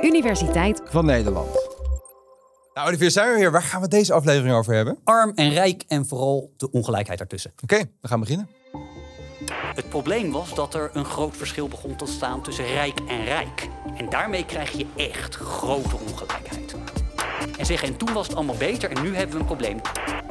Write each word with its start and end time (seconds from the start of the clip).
Universiteit 0.00 0.82
van 0.84 1.04
Nederland. 1.04 1.48
Nou, 2.74 2.88
Olivier, 2.88 3.10
zijn 3.10 3.32
we 3.32 3.38
weer. 3.38 3.50
Waar 3.50 3.62
gaan 3.62 3.80
we 3.80 3.88
deze 3.88 4.12
aflevering 4.12 4.54
over 4.54 4.74
hebben? 4.74 4.98
Arm 5.04 5.32
en 5.34 5.50
rijk 5.50 5.84
en 5.88 6.06
vooral 6.06 6.52
de 6.56 6.70
ongelijkheid 6.70 7.18
daartussen. 7.18 7.52
Oké, 7.62 7.76
we 8.00 8.08
gaan 8.08 8.20
beginnen. 8.20 8.48
Het 9.74 9.88
probleem 9.88 10.32
was 10.32 10.54
dat 10.54 10.74
er 10.74 10.90
een 10.92 11.04
groot 11.04 11.36
verschil 11.36 11.68
begon 11.68 11.96
te 11.96 12.06
staan 12.06 12.42
tussen 12.42 12.66
rijk 12.66 13.00
en 13.08 13.24
rijk. 13.24 13.68
En 13.96 14.08
daarmee 14.08 14.44
krijg 14.44 14.70
je 14.70 14.86
echt 14.96 15.34
grote 15.34 15.96
ongelijkheid. 16.08 16.74
En 17.58 17.66
zeggen, 17.66 17.88
en 17.88 17.96
toen 17.96 18.12
was 18.12 18.26
het 18.26 18.36
allemaal 18.36 18.56
beter 18.56 18.90
en 18.90 19.02
nu 19.02 19.14
hebben 19.14 19.34
we 19.34 19.40
een 19.40 19.46
probleem. 19.46 19.80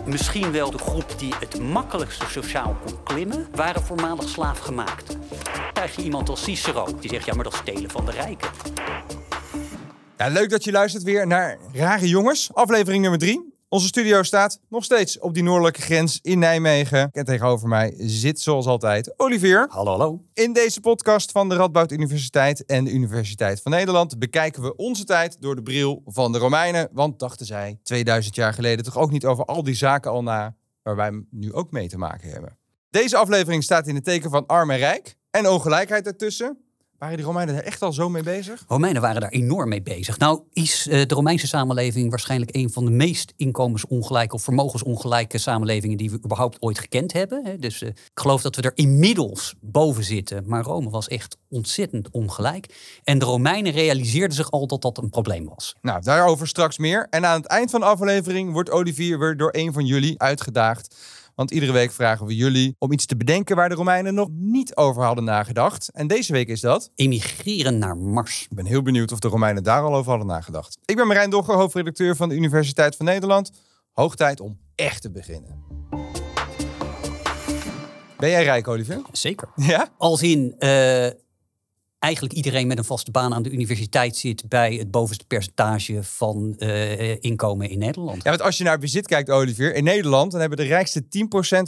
Misschien 0.05 0.51
wel 0.51 0.71
de 0.71 0.77
groep 0.77 1.13
die 1.17 1.33
het 1.39 1.59
makkelijkste 1.61 2.25
sociaal 2.25 2.75
kon 2.85 3.03
klimmen, 3.03 3.47
waren 3.55 3.81
voormalig 3.81 4.29
slaafgemaakten. 4.29 5.19
Dan 5.43 5.73
krijg 5.73 5.95
je 5.95 6.01
iemand 6.01 6.29
als 6.29 6.43
Cicero, 6.43 6.87
die 6.99 7.09
zegt, 7.09 7.25
ja, 7.25 7.33
maar 7.33 7.43
dat 7.43 7.53
is 7.53 7.59
stelen 7.59 7.89
van 7.89 8.05
de 8.05 8.11
rijken. 8.11 8.49
Ja, 10.17 10.27
leuk 10.27 10.49
dat 10.49 10.63
je 10.63 10.71
luistert 10.71 11.03
weer 11.03 11.27
naar 11.27 11.57
Rare 11.73 12.07
Jongens, 12.07 12.49
aflevering 12.53 13.01
nummer 13.01 13.19
3. 13.19 13.53
Onze 13.69 13.87
studio 13.87 14.23
staat 14.23 14.59
nog 14.69 14.83
steeds 14.83 15.19
op 15.19 15.33
die 15.33 15.43
noordelijke 15.43 15.81
grens 15.81 16.19
in 16.21 16.39
Nijmegen. 16.39 17.09
En 17.11 17.25
tegenover 17.25 17.67
mij 17.67 17.93
zit 17.97 18.39
zoals 18.39 18.65
altijd 18.65 19.13
Olivier. 19.19 19.65
Hallo, 19.69 19.91
hallo. 19.91 20.23
In 20.33 20.53
deze 20.53 20.79
podcast 20.79 21.31
van 21.31 21.49
de 21.49 21.55
Radboud 21.55 21.91
Universiteit 21.91 22.65
en 22.65 22.83
de 22.83 22.91
Universiteit 22.91 23.61
van 23.61 23.71
Nederland 23.71 24.19
bekijken 24.19 24.61
we 24.61 24.75
onze 24.75 25.03
tijd 25.03 25.41
door 25.41 25.55
de 25.55 25.63
bril 25.63 26.01
van 26.05 26.31
de 26.31 26.37
Romeinen. 26.37 26.89
Want 26.91 27.19
dachten 27.19 27.45
zij 27.45 27.79
2000 27.83 28.35
jaar 28.35 28.53
geleden 28.53 28.85
toch 28.85 28.97
ook 28.97 29.11
niet 29.11 29.25
over 29.25 29.45
al 29.45 29.63
die 29.63 29.75
zaken 29.75 30.11
al 30.11 30.23
na 30.23 30.55
waar 30.83 30.95
wij 30.95 31.25
nu 31.31 31.53
ook 31.53 31.71
mee 31.71 31.87
te 31.87 31.97
maken 31.97 32.29
hebben. 32.29 32.57
Deze 32.89 33.17
aflevering 33.17 33.63
staat 33.63 33.87
in 33.87 33.95
het 33.95 34.03
teken 34.03 34.29
van 34.29 34.45
arm 34.45 34.71
en 34.71 34.77
rijk 34.77 35.15
en 35.31 35.47
ongelijkheid 35.47 36.05
ertussen. 36.05 36.66
Waren 36.97 37.17
die 37.17 37.25
Romeinen 37.25 37.55
daar 37.55 37.63
echt 37.63 37.81
al 37.81 37.93
zo 37.93 38.09
mee 38.09 38.23
bezig? 38.23 38.63
Romeinen 38.67 39.01
waren 39.01 39.21
daar 39.21 39.29
enorm 39.29 39.69
mee 39.69 39.81
bezig. 39.81 40.17
Nou 40.17 40.41
is 40.53 40.87
uh, 40.87 41.05
de 41.05 41.15
Romeinse 41.15 41.47
samenleving 41.47 42.09
waarschijnlijk 42.09 42.55
een 42.55 42.69
van 42.69 42.85
de 42.85 42.91
meest 42.91 43.33
inkomensongelijke 43.35 44.35
of 44.35 44.43
vermogensongelijke 44.43 45.37
samenlevingen 45.37 45.97
die 45.97 46.11
we 46.11 46.19
überhaupt 46.23 46.61
ooit 46.61 46.79
gekend 46.79 47.13
hebben. 47.13 47.59
Dus 47.59 47.81
uh, 47.81 47.89
ik 47.89 48.11
geloof 48.13 48.41
dat 48.41 48.55
we 48.55 48.61
er 48.61 48.71
inmiddels 48.75 49.55
boven 49.61 50.03
zitten. 50.03 50.43
Maar 50.45 50.63
Rome 50.63 50.89
was 50.89 51.07
echt 51.07 51.37
ontzettend 51.49 52.09
ongelijk. 52.11 52.99
En 53.03 53.19
de 53.19 53.25
Romeinen 53.25 53.71
realiseerden 53.71 54.35
zich 54.35 54.51
al 54.51 54.67
dat 54.67 54.81
dat 54.81 54.97
een 54.97 55.09
probleem 55.09 55.45
was. 55.45 55.75
Nou, 55.81 56.01
daarover 56.01 56.47
straks 56.47 56.77
meer. 56.77 57.07
En 57.09 57.25
aan 57.25 57.37
het 57.37 57.47
eind 57.47 57.71
van 57.71 57.79
de 57.79 57.85
aflevering 57.85 58.51
wordt 58.51 58.71
Olivier 58.71 59.19
weer 59.19 59.37
door 59.37 59.49
een 59.51 59.73
van 59.73 59.85
jullie 59.85 60.19
uitgedaagd 60.19 60.95
want 61.37 61.51
iedere 61.51 61.71
week 61.71 61.91
vragen 61.91 62.25
we 62.25 62.35
jullie 62.35 62.75
om 62.79 62.91
iets 62.91 63.05
te 63.05 63.17
bedenken 63.17 63.55
waar 63.55 63.69
de 63.69 63.75
Romeinen 63.75 64.13
nog 64.13 64.29
niet 64.31 64.75
over 64.75 65.03
hadden 65.03 65.23
nagedacht. 65.23 65.91
En 65.91 66.07
deze 66.07 66.31
week 66.31 66.47
is 66.47 66.61
dat... 66.61 66.91
Emigreren 66.95 67.77
naar 67.77 67.97
Mars. 67.97 68.43
Ik 68.49 68.55
ben 68.55 68.65
heel 68.65 68.81
benieuwd 68.81 69.11
of 69.11 69.19
de 69.19 69.27
Romeinen 69.27 69.63
daar 69.63 69.81
al 69.81 69.95
over 69.95 70.09
hadden 70.09 70.27
nagedacht. 70.27 70.77
Ik 70.85 70.95
ben 70.95 71.07
Marijn 71.07 71.29
Dogger, 71.29 71.55
hoofdredacteur 71.55 72.15
van 72.15 72.29
de 72.29 72.35
Universiteit 72.35 72.95
van 72.95 73.05
Nederland. 73.05 73.51
Hoog 73.91 74.15
tijd 74.15 74.39
om 74.39 74.59
echt 74.75 75.01
te 75.01 75.11
beginnen. 75.11 75.63
Ben 78.17 78.29
jij 78.29 78.43
rijk, 78.43 78.67
Olivier? 78.67 79.01
Zeker. 79.11 79.49
Ja? 79.55 79.89
Als 79.97 80.21
in... 80.21 80.55
Uh 80.59 81.07
eigenlijk 81.99 82.33
iedereen 82.33 82.67
met 82.67 82.77
een 82.77 82.83
vaste 82.83 83.11
baan 83.11 83.33
aan 83.33 83.43
de 83.43 83.51
universiteit 83.51 84.15
zit 84.15 84.49
bij 84.49 84.73
het 84.73 84.91
bovenste 84.91 85.25
percentage 85.25 86.03
van 86.03 86.55
uh, 86.57 87.23
inkomen 87.23 87.69
in 87.69 87.79
Nederland. 87.79 88.23
Ja, 88.23 88.29
want 88.29 88.41
als 88.41 88.57
je 88.57 88.63
naar 88.63 88.79
bezit 88.79 89.07
kijkt, 89.07 89.29
Olivier, 89.29 89.75
in 89.75 89.83
Nederland 89.83 90.31
dan 90.31 90.39
hebben 90.39 90.57
de 90.57 90.63
rijkste 90.63 91.03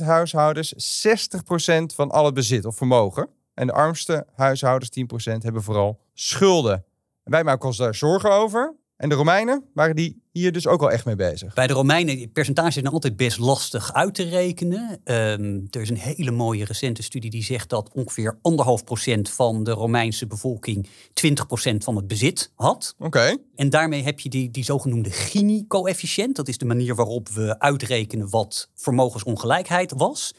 10% 0.01 0.05
huishoudens 0.05 0.73
60% 1.07 1.95
van 1.95 2.11
al 2.11 2.25
het 2.25 2.33
bezit 2.33 2.65
of 2.65 2.75
vermogen. 2.75 3.29
En 3.53 3.67
de 3.67 3.73
armste 3.73 4.25
huishoudens, 4.35 4.89
10%, 5.29 5.37
hebben 5.37 5.63
vooral 5.63 5.99
schulden. 6.13 6.85
En 7.23 7.31
wij 7.31 7.43
maken 7.43 7.67
ons 7.67 7.77
daar 7.77 7.95
zorgen 7.95 8.31
over. 8.31 8.75
En 8.99 9.09
de 9.09 9.15
Romeinen 9.15 9.63
waren 9.73 9.95
die 9.95 10.21
hier 10.31 10.51
dus 10.51 10.67
ook 10.67 10.81
al 10.81 10.91
echt 10.91 11.05
mee 11.05 11.15
bezig. 11.15 11.53
Bij 11.53 11.67
de 11.67 11.73
Romeinen, 11.73 12.31
percentages 12.31 12.73
zijn 12.73 12.87
altijd 12.87 13.15
best 13.17 13.37
lastig 13.37 13.93
uit 13.93 14.13
te 14.13 14.23
rekenen. 14.23 15.01
Um, 15.03 15.67
er 15.69 15.81
is 15.81 15.89
een 15.89 15.97
hele 15.97 16.31
mooie 16.31 16.65
recente 16.65 17.03
studie 17.03 17.29
die 17.29 17.43
zegt 17.43 17.69
dat 17.69 17.89
ongeveer 17.93 18.37
anderhalf 18.41 18.83
procent 18.83 19.29
van 19.29 19.63
de 19.63 19.71
Romeinse 19.71 20.27
bevolking 20.27 20.87
20 21.13 21.47
procent 21.47 21.83
van 21.83 21.95
het 21.95 22.07
bezit 22.07 22.51
had. 22.55 22.95
Oké. 22.97 23.37
En 23.55 23.69
daarmee 23.69 24.03
heb 24.03 24.19
je 24.19 24.29
die, 24.29 24.51
die 24.51 24.63
zogenoemde 24.63 25.11
Gini-coëfficiënt. 25.11 26.35
Dat 26.35 26.47
is 26.47 26.57
de 26.57 26.65
manier 26.65 26.95
waarop 26.95 27.29
we 27.29 27.59
uitrekenen 27.59 28.29
wat 28.29 28.69
vermogensongelijkheid 28.75 29.93
was. 29.97 30.35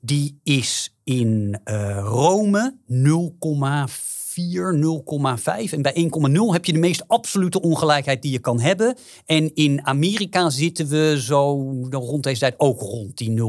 Die 0.00 0.40
is 0.42 0.96
in 1.04 1.60
uh, 1.64 1.98
Rome 2.02 2.76
0,4 2.88 2.94
4, 2.94 4.23
0,5. 4.40 5.72
En 5.72 5.82
bij 5.82 5.94
1,0 5.94 6.52
heb 6.52 6.64
je 6.64 6.72
de 6.72 6.78
meest 6.78 7.08
absolute 7.08 7.60
ongelijkheid 7.60 8.22
die 8.22 8.32
je 8.32 8.38
kan 8.38 8.60
hebben. 8.60 8.96
En 9.26 9.54
in 9.54 9.86
Amerika 9.86 10.50
zitten 10.50 10.88
we 10.88 11.20
zo 11.20 11.72
rond 11.90 12.22
deze 12.22 12.40
tijd 12.40 12.54
ook 12.56 12.80
rond 12.80 13.16
die 13.16 13.40
0,4, 13.40 13.44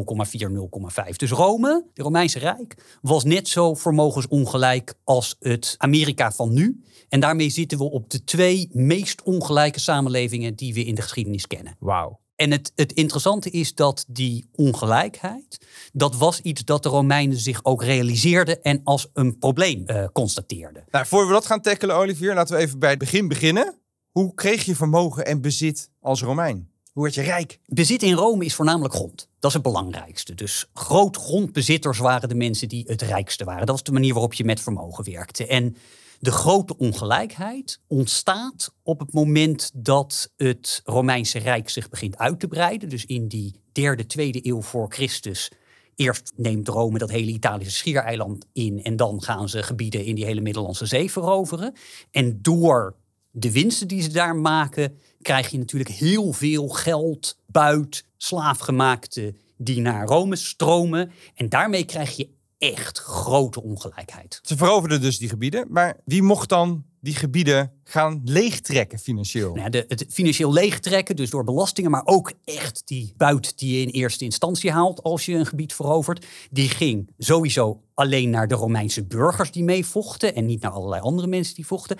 0,5. 1.05 1.15
Dus 1.15 1.31
Rome, 1.31 1.85
de 1.93 2.03
Romeinse 2.03 2.39
Rijk, 2.39 2.97
was 3.01 3.23
net 3.23 3.47
zo 3.47 3.73
vermogensongelijk 3.73 4.93
als 5.03 5.35
het 5.39 5.75
Amerika 5.77 6.31
van 6.31 6.53
nu. 6.53 6.81
En 7.09 7.19
daarmee 7.19 7.49
zitten 7.49 7.77
we 7.77 7.83
op 7.83 8.09
de 8.09 8.23
twee 8.23 8.69
meest 8.71 9.23
ongelijke 9.23 9.79
samenlevingen 9.79 10.55
die 10.55 10.73
we 10.73 10.83
in 10.83 10.95
de 10.95 11.01
geschiedenis 11.01 11.47
kennen. 11.47 11.75
Wauw. 11.79 12.19
En 12.35 12.51
het, 12.51 12.71
het 12.75 12.93
interessante 12.93 13.49
is 13.49 13.75
dat 13.75 14.05
die 14.07 14.49
ongelijkheid, 14.55 15.65
dat 15.93 16.15
was 16.15 16.41
iets 16.41 16.63
dat 16.63 16.83
de 16.83 16.89
Romeinen 16.89 17.37
zich 17.37 17.59
ook 17.63 17.83
realiseerden 17.83 18.63
en 18.63 18.81
als 18.83 19.07
een 19.13 19.37
probleem 19.37 19.83
uh, 19.87 20.05
constateerden. 20.13 20.83
Nou, 20.91 21.05
voor 21.05 21.27
we 21.27 21.33
dat 21.33 21.45
gaan 21.45 21.61
tackelen, 21.61 21.95
Olivier, 21.95 22.33
laten 22.33 22.55
we 22.55 22.61
even 22.61 22.79
bij 22.79 22.89
het 22.89 22.99
begin 22.99 23.27
beginnen. 23.27 23.75
Hoe 24.11 24.33
kreeg 24.33 24.63
je 24.63 24.75
vermogen 24.75 25.25
en 25.25 25.41
bezit 25.41 25.89
als 25.99 26.21
Romein? 26.21 26.69
Hoe 26.91 27.03
werd 27.03 27.15
je 27.15 27.21
rijk? 27.21 27.59
Bezit 27.65 28.03
in 28.03 28.13
Rome 28.13 28.45
is 28.45 28.55
voornamelijk 28.55 28.93
grond. 28.93 29.29
Dat 29.39 29.49
is 29.49 29.53
het 29.53 29.63
belangrijkste. 29.63 30.35
Dus 30.35 30.69
groot 30.73 31.17
grondbezitters 31.17 31.97
waren 31.97 32.29
de 32.29 32.35
mensen 32.35 32.69
die 32.69 32.83
het 32.87 33.01
rijkste 33.01 33.43
waren. 33.43 33.65
Dat 33.65 33.75
was 33.75 33.83
de 33.83 33.91
manier 33.91 34.13
waarop 34.13 34.33
je 34.33 34.43
met 34.43 34.61
vermogen 34.61 35.11
werkte. 35.11 35.47
En 35.47 35.75
de 36.25 36.31
grote 36.31 36.77
ongelijkheid 36.77 37.79
ontstaat 37.87 38.73
op 38.83 38.99
het 38.99 39.13
moment 39.13 39.71
dat 39.73 40.31
het 40.37 40.81
Romeinse 40.85 41.39
Rijk 41.39 41.69
zich 41.69 41.89
begint 41.89 42.17
uit 42.17 42.39
te 42.39 42.47
breiden. 42.47 42.89
Dus 42.89 43.05
in 43.05 43.27
die 43.27 43.61
derde, 43.71 44.05
tweede 44.05 44.47
eeuw 44.47 44.61
voor 44.61 44.91
Christus. 44.91 45.51
Eerst 45.95 46.33
neemt 46.35 46.67
Rome 46.67 46.97
dat 46.97 47.09
hele 47.09 47.31
Italische 47.31 47.75
schiereiland 47.75 48.45
in 48.53 48.83
en 48.83 48.95
dan 48.95 49.23
gaan 49.23 49.49
ze 49.49 49.63
gebieden 49.63 50.05
in 50.05 50.15
die 50.15 50.25
hele 50.25 50.41
Middellandse 50.41 50.85
Zee 50.85 51.11
veroveren. 51.11 51.73
En 52.11 52.39
door 52.41 52.95
de 53.31 53.51
winsten 53.51 53.87
die 53.87 54.01
ze 54.01 54.11
daar 54.11 54.35
maken, 54.35 54.97
krijg 55.21 55.49
je 55.49 55.57
natuurlijk 55.57 55.89
heel 55.89 56.33
veel 56.33 56.67
geld, 56.67 57.37
buit, 57.45 58.05
slaafgemaakte 58.17 59.33
die 59.57 59.81
naar 59.81 60.05
Rome 60.05 60.35
stromen. 60.35 61.11
En 61.35 61.49
daarmee 61.49 61.85
krijg 61.85 62.15
je 62.15 62.29
echt 62.73 62.99
grote 62.99 63.63
ongelijkheid. 63.63 64.39
Ze 64.43 64.57
veroverden 64.57 65.01
dus 65.01 65.17
die 65.17 65.29
gebieden, 65.29 65.65
maar 65.69 65.97
wie 66.05 66.21
mocht 66.21 66.49
dan 66.49 66.85
die 66.99 67.15
gebieden 67.15 67.71
gaan 67.83 68.21
leegtrekken 68.23 68.99
financieel? 68.99 69.55
Nou, 69.55 69.69
de, 69.69 69.85
het 69.87 70.05
financieel 70.09 70.53
leegtrekken, 70.53 71.15
dus 71.15 71.29
door 71.29 71.43
belastingen, 71.43 71.91
maar 71.91 72.05
ook 72.05 72.33
echt 72.45 72.81
die 72.85 73.13
buit 73.17 73.57
die 73.57 73.77
je 73.77 73.85
in 73.85 73.89
eerste 73.89 74.23
instantie 74.23 74.71
haalt 74.71 75.03
als 75.03 75.25
je 75.25 75.33
een 75.33 75.45
gebied 75.45 75.73
verovert, 75.73 76.25
die 76.51 76.69
ging 76.69 77.11
sowieso 77.17 77.81
alleen 77.93 78.29
naar 78.29 78.47
de 78.47 78.55
Romeinse 78.55 79.05
burgers 79.05 79.51
die 79.51 79.63
meevochten 79.63 80.35
en 80.35 80.45
niet 80.45 80.61
naar 80.61 80.71
allerlei 80.71 81.01
andere 81.01 81.27
mensen 81.27 81.55
die 81.55 81.67
vochten. 81.67 81.97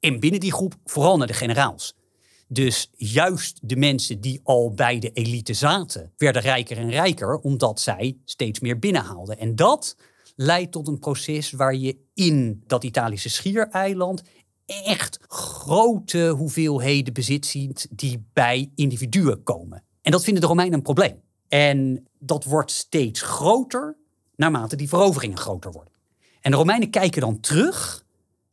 En 0.00 0.20
binnen 0.20 0.40
die 0.40 0.52
groep 0.52 0.74
vooral 0.84 1.16
naar 1.16 1.26
de 1.26 1.32
generaals. 1.32 1.94
Dus 2.52 2.90
juist 2.96 3.58
de 3.62 3.76
mensen 3.76 4.20
die 4.20 4.40
al 4.42 4.72
bij 4.74 4.98
de 4.98 5.12
elite 5.12 5.54
zaten, 5.54 6.12
werden 6.16 6.42
rijker 6.42 6.76
en 6.76 6.90
rijker, 6.90 7.38
omdat 7.38 7.80
zij 7.80 8.16
steeds 8.24 8.60
meer 8.60 8.78
binnenhaalden. 8.78 9.38
En 9.38 9.56
dat 9.56 9.96
leidt 10.36 10.72
tot 10.72 10.88
een 10.88 10.98
proces 10.98 11.50
waar 11.50 11.74
je 11.74 11.96
in 12.14 12.62
dat 12.66 12.84
Italische 12.84 13.28
schiereiland 13.28 14.22
echt 14.66 15.18
grote 15.28 16.28
hoeveelheden 16.28 17.12
bezit 17.12 17.46
ziet 17.46 17.88
die 17.90 18.24
bij 18.32 18.70
individuen 18.74 19.42
komen. 19.42 19.82
En 20.02 20.12
dat 20.12 20.24
vinden 20.24 20.42
de 20.42 20.48
Romeinen 20.48 20.74
een 20.74 20.82
probleem. 20.82 21.20
En 21.48 22.06
dat 22.18 22.44
wordt 22.44 22.70
steeds 22.70 23.20
groter 23.20 23.96
naarmate 24.36 24.76
die 24.76 24.88
veroveringen 24.88 25.38
groter 25.38 25.72
worden. 25.72 25.92
En 26.40 26.50
de 26.50 26.56
Romeinen 26.56 26.90
kijken 26.90 27.20
dan 27.20 27.40
terug 27.40 28.04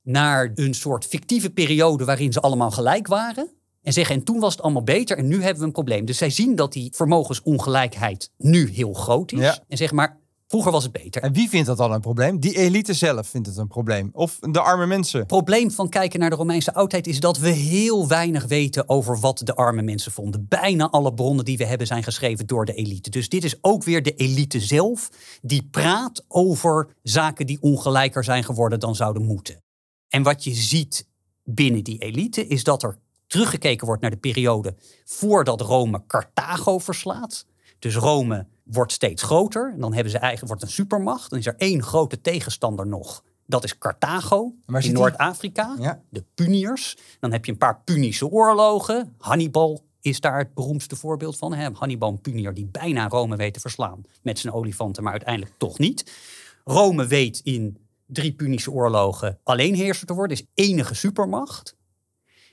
naar 0.01 0.51
een 0.55 0.73
soort 0.73 1.05
fictieve 1.05 1.49
periode 1.49 2.05
waarin 2.05 2.33
ze 2.33 2.39
allemaal 2.39 2.71
gelijk 2.71 3.07
waren. 3.07 3.57
En 3.81 3.93
zeggen, 3.93 4.15
en 4.15 4.23
toen 4.23 4.39
was 4.39 4.53
het 4.53 4.61
allemaal 4.61 4.83
beter 4.83 5.17
en 5.17 5.27
nu 5.27 5.41
hebben 5.41 5.59
we 5.59 5.65
een 5.65 5.71
probleem. 5.71 6.05
Dus 6.05 6.17
zij 6.17 6.29
zien 6.29 6.55
dat 6.55 6.73
die 6.73 6.91
vermogensongelijkheid 6.95 8.31
nu 8.37 8.69
heel 8.69 8.93
groot 8.93 9.31
is. 9.31 9.61
En 9.67 9.77
zeggen, 9.77 9.97
maar 9.97 10.17
vroeger 10.47 10.71
was 10.71 10.83
het 10.83 10.91
beter. 10.91 11.21
En 11.21 11.33
wie 11.33 11.49
vindt 11.49 11.67
dat 11.67 11.77
dan 11.77 11.91
een 11.91 12.01
probleem? 12.01 12.39
Die 12.39 12.57
elite 12.57 12.93
zelf 12.93 13.27
vindt 13.27 13.47
het 13.47 13.57
een 13.57 13.67
probleem. 13.67 14.09
Of 14.13 14.39
de 14.39 14.61
arme 14.61 14.85
mensen? 14.85 15.19
Het 15.19 15.27
probleem 15.27 15.71
van 15.71 15.89
kijken 15.89 16.19
naar 16.19 16.29
de 16.29 16.35
Romeinse 16.35 16.73
oudheid 16.73 17.07
is 17.07 17.19
dat 17.19 17.37
we 17.37 17.49
heel 17.49 18.07
weinig 18.07 18.45
weten 18.45 18.89
over 18.89 19.19
wat 19.19 19.41
de 19.43 19.55
arme 19.55 19.81
mensen 19.81 20.11
vonden. 20.11 20.45
Bijna 20.49 20.89
alle 20.89 21.13
bronnen 21.13 21.45
die 21.45 21.57
we 21.57 21.65
hebben 21.65 21.87
zijn 21.87 22.03
geschreven 22.03 22.47
door 22.47 22.65
de 22.65 22.73
elite. 22.73 23.09
Dus 23.09 23.29
dit 23.29 23.43
is 23.43 23.57
ook 23.61 23.83
weer 23.83 24.03
de 24.03 24.15
elite 24.15 24.59
zelf 24.59 25.09
die 25.41 25.67
praat 25.71 26.25
over 26.27 26.95
zaken 27.03 27.47
die 27.47 27.61
ongelijker 27.61 28.23
zijn 28.23 28.43
geworden 28.43 28.79
dan 28.79 28.95
zouden 28.95 29.25
moeten. 29.25 29.63
En 30.07 30.23
wat 30.23 30.43
je 30.43 30.53
ziet 30.53 31.07
binnen 31.43 31.83
die 31.83 31.97
elite 31.97 32.47
is 32.47 32.63
dat 32.63 32.83
er 32.83 32.97
teruggekeken 33.29 33.85
wordt 33.87 34.01
naar 34.01 34.11
de 34.11 34.17
periode 34.17 34.75
voordat 35.05 35.61
Rome 35.61 36.03
Carthago 36.07 36.79
verslaat. 36.79 37.45
Dus 37.79 37.95
Rome 37.95 38.45
wordt 38.63 38.91
steeds 38.91 39.23
groter. 39.23 39.71
En 39.73 39.79
dan 39.79 39.93
hebben 39.93 40.11
ze 40.11 40.17
eigen, 40.17 40.47
wordt 40.47 40.61
een 40.61 40.69
supermacht. 40.69 41.29
Dan 41.29 41.39
is 41.39 41.45
er 41.45 41.55
één 41.57 41.83
grote 41.83 42.21
tegenstander 42.21 42.87
nog. 42.87 43.23
Dat 43.45 43.63
is 43.63 43.77
Carthago 43.77 44.53
in 44.79 44.93
Noord-Afrika. 44.93 45.75
Ja. 45.79 46.01
De 46.09 46.23
Puniërs. 46.35 46.97
Dan 47.19 47.31
heb 47.31 47.45
je 47.45 47.51
een 47.51 47.57
paar 47.57 47.81
Punische 47.83 48.27
oorlogen. 48.27 49.15
Hannibal 49.17 49.83
is 50.01 50.19
daar 50.19 50.37
het 50.37 50.53
beroemdste 50.53 50.95
voorbeeld 50.95 51.37
van. 51.37 51.53
Hè? 51.53 51.69
Hannibal 51.73 52.09
een 52.09 52.21
Punier 52.21 52.53
die 52.53 52.65
bijna 52.65 53.07
Rome 53.07 53.35
weet 53.35 53.53
te 53.53 53.59
verslaan 53.59 54.01
met 54.21 54.39
zijn 54.39 54.53
olifanten, 54.53 55.03
maar 55.03 55.11
uiteindelijk 55.11 55.53
toch 55.57 55.77
niet. 55.77 56.11
Rome 56.63 57.07
weet 57.07 57.41
in 57.43 57.77
drie 58.05 58.33
Punische 58.33 58.71
oorlogen 58.71 59.39
alleen 59.43 59.75
heerser 59.75 60.07
te 60.07 60.13
worden, 60.13 60.37
is 60.37 60.45
enige 60.53 60.93
supermacht. 60.93 61.77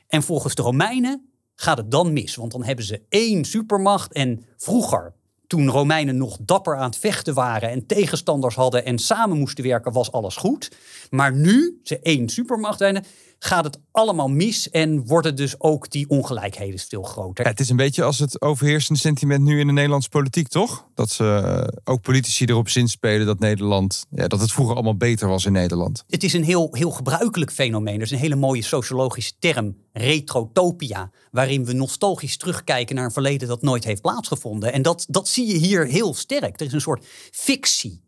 En 0.08 0.22
volgens 0.22 0.54
de 0.54 0.62
Romeinen 0.62 1.30
gaat 1.54 1.76
het 1.76 1.90
dan 1.90 2.12
mis, 2.12 2.34
want 2.34 2.52
dan 2.52 2.64
hebben 2.64 2.84
ze 2.84 3.02
één 3.08 3.44
supermacht 3.44 4.12
en 4.12 4.44
vroeger 4.56 5.14
toen 5.46 5.68
Romeinen 5.70 6.16
nog 6.16 6.38
dapper 6.40 6.76
aan 6.76 6.90
het 6.90 6.98
vechten 6.98 7.34
waren 7.34 7.70
en 7.70 7.86
tegenstanders 7.86 8.54
hadden 8.54 8.84
en 8.84 8.98
samen 8.98 9.38
moesten 9.38 9.64
werken, 9.64 9.92
was 9.92 10.12
alles 10.12 10.36
goed. 10.36 10.70
Maar 11.10 11.34
nu 11.34 11.80
ze 11.82 11.98
één 11.98 12.28
supermacht 12.28 12.78
zijn, 12.78 13.04
gaat 13.38 13.64
het 13.64 13.78
allemaal 13.90 14.28
mis 14.28 14.70
en 14.70 15.06
worden 15.06 15.36
dus 15.36 15.60
ook 15.60 15.90
die 15.90 16.08
ongelijkheden 16.08 16.78
veel 16.78 17.02
groter. 17.02 17.44
Ja, 17.44 17.50
het 17.50 17.60
is 17.60 17.68
een 17.68 17.76
beetje 17.76 18.02
als 18.02 18.18
het 18.18 18.40
overheersende 18.40 19.00
sentiment 19.00 19.44
nu 19.44 19.60
in 19.60 19.66
de 19.66 19.72
Nederlandse 19.72 20.08
politiek, 20.08 20.48
toch? 20.48 20.86
Dat 20.94 21.10
ze 21.10 21.24
eh, 21.24 21.78
ook 21.84 22.00
politici 22.00 22.44
erop 22.44 22.68
zinspelen 22.68 23.26
dat 23.26 23.38
Nederland, 23.38 24.04
ja, 24.10 24.26
dat 24.26 24.40
het 24.40 24.52
vroeger 24.52 24.74
allemaal 24.74 24.96
beter 24.96 25.28
was 25.28 25.44
in 25.44 25.52
Nederland. 25.52 26.04
Het 26.08 26.24
is 26.24 26.32
een 26.32 26.44
heel, 26.44 26.68
heel 26.72 26.90
gebruikelijk 26.90 27.52
fenomeen. 27.52 27.94
Er 27.94 28.02
is 28.02 28.10
een 28.10 28.18
hele 28.18 28.36
mooie 28.36 28.62
sociologische 28.62 29.32
term, 29.38 29.76
retrotopia, 29.92 31.10
waarin 31.30 31.64
we 31.64 31.72
nostalgisch 31.72 32.36
terugkijken 32.36 32.94
naar 32.94 33.04
een 33.04 33.10
verleden 33.10 33.48
dat 33.48 33.62
nooit 33.62 33.84
heeft 33.84 34.02
plaatsgevonden. 34.02 34.72
En 34.72 34.82
dat, 34.82 35.06
dat 35.08 35.28
zie 35.28 35.46
je 35.46 35.56
hier 35.56 35.86
heel 35.86 36.14
sterk. 36.14 36.60
Er 36.60 36.66
is 36.66 36.72
een 36.72 36.80
soort 36.80 37.04
fictie 37.30 38.04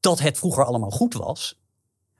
dat 0.00 0.20
het 0.20 0.38
vroeger 0.38 0.64
allemaal 0.64 0.90
goed 0.90 1.14
was 1.14 1.62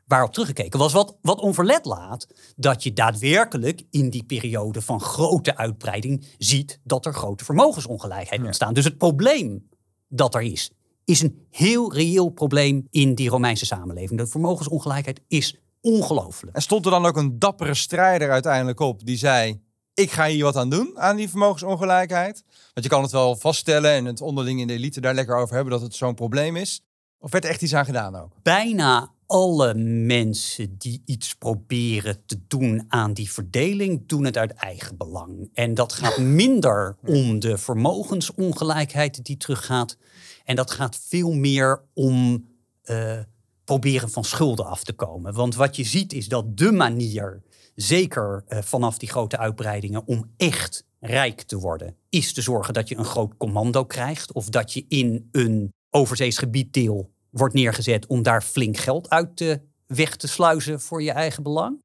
waarop 0.07 0.33
teruggekeken 0.33 0.79
was. 0.79 0.93
Wat, 0.93 1.17
wat 1.23 1.41
onverlet 1.41 1.85
laat 1.85 2.27
dat 2.57 2.83
je 2.83 2.93
daadwerkelijk 2.93 3.83
in 3.91 4.11
die 4.11 4.25
periode 4.25 4.83
van 4.83 5.01
grote 5.01 5.57
uitbreiding 5.57 6.27
ziet 6.39 6.81
dat 6.83 7.07
er 7.07 7.15
grote 7.15 7.45
vermogensongelijkheid 7.45 8.41
ja. 8.41 8.47
ontstaan. 8.47 8.75
Dus 8.75 8.85
het 8.85 8.99
probleem 8.99 9.69
dat 10.09 10.35
er 10.35 10.43
is, 10.43 10.71
is 11.05 11.23
een 11.23 11.47
heel 11.51 11.93
reëel 11.93 12.29
probleem 12.29 12.87
in 12.91 13.15
die 13.15 13.29
Romeinse 13.29 13.67
samenleving. 13.67 14.21
De 14.21 14.27
vermogensongelijkheid 14.27 15.21
is 15.29 15.57
ongelooflijk. 15.81 16.57
En 16.57 16.63
stond 16.63 16.85
er 16.85 16.91
dan 16.91 17.07
ook 17.07 17.17
een 17.17 17.39
dappere 17.39 17.75
strijder 17.75 18.31
uiteindelijk 18.31 18.81
op 18.81 19.07
die 19.07 19.17
zei: 19.17 19.63
ik 19.95 20.11
ga 20.11 20.27
hier 20.27 20.45
wat 20.45 20.57
aan 20.57 20.71
doen, 20.71 20.99
aan 20.99 21.17
die 21.17 21.29
vermogensongelijkheid. 21.29 22.45
Want 22.47 22.87
je 22.87 22.89
kan 22.89 23.03
het 23.03 23.11
wel 23.11 23.37
vaststellen 23.37 23.91
en 23.91 24.05
het 24.05 24.21
onderling 24.21 24.61
in 24.61 24.67
de 24.67 24.73
elite 24.73 25.01
daar 25.01 25.15
lekker 25.15 25.37
over 25.37 25.55
hebben 25.55 25.73
dat 25.73 25.83
het 25.83 25.95
zo'n 25.95 26.15
probleem 26.15 26.57
is. 26.57 26.83
Of 27.19 27.31
werd 27.31 27.45
er 27.45 27.51
echt 27.51 27.63
iets 27.63 27.75
aan 27.75 27.85
gedaan 27.85 28.17
ook? 28.17 28.33
Bijna 28.43 29.14
alle 29.27 29.75
mensen 30.05 30.79
die 30.79 31.03
iets 31.05 31.35
proberen 31.35 32.25
te 32.27 32.39
doen 32.49 32.85
aan 32.89 33.13
die 33.13 33.31
verdeling, 33.31 34.03
doen 34.07 34.25
het 34.25 34.37
uit 34.37 34.53
eigen 34.53 34.97
belang. 34.97 35.51
En 35.53 35.75
dat 35.75 35.93
gaat 35.93 36.19
minder 36.19 36.97
om 37.07 37.39
de 37.39 37.59
vermogensongelijkheid 37.59 39.25
die 39.25 39.37
teruggaat. 39.37 39.97
En 40.45 40.57
dat 40.57 40.71
gaat 40.71 40.97
veel 40.97 41.33
meer 41.33 41.83
om 41.95 42.49
uh, 42.85 43.19
proberen 43.65 44.11
van 44.11 44.25
schulden 44.25 44.67
af 44.67 44.85
te 44.85 44.93
komen. 44.93 45.35
Want 45.35 45.55
wat 45.55 45.77
je 45.77 45.85
ziet 45.85 46.13
is 46.13 46.29
dat 46.29 46.57
de 46.57 46.73
manier, 46.73 47.43
zeker 47.75 48.45
uh, 48.49 48.59
vanaf 48.63 48.99
die 48.99 49.09
grote 49.09 49.39
uitbreidingen, 49.39 50.07
om 50.07 50.31
echt 50.37 50.87
rijk 51.01 51.43
te 51.43 51.59
worden, 51.59 51.97
is 52.09 52.33
te 52.33 52.43
zorgen 52.43 52.75
dat 52.75 52.89
je 52.89 52.97
een 52.97 53.05
groot 53.05 53.37
commando 53.37 53.85
krijgt. 53.85 54.33
Of 54.33 54.49
dat 54.49 54.73
je 54.73 54.85
in 54.89 55.29
een 55.33 55.73
overzees 55.91 56.39
gebied 56.39 56.73
deel 56.73 57.14
wordt 57.35 57.55
neergezet 57.55 58.07
om 58.07 58.23
daar 58.23 58.43
flink 58.43 58.77
geld 58.77 59.11
uit 59.11 59.37
te, 59.37 59.61
weg 59.87 60.17
te 60.17 60.29
sluizen 60.29 60.81
voor 60.81 61.03
je 61.03 61.11
eigen 61.11 61.43
belang. 61.43 61.83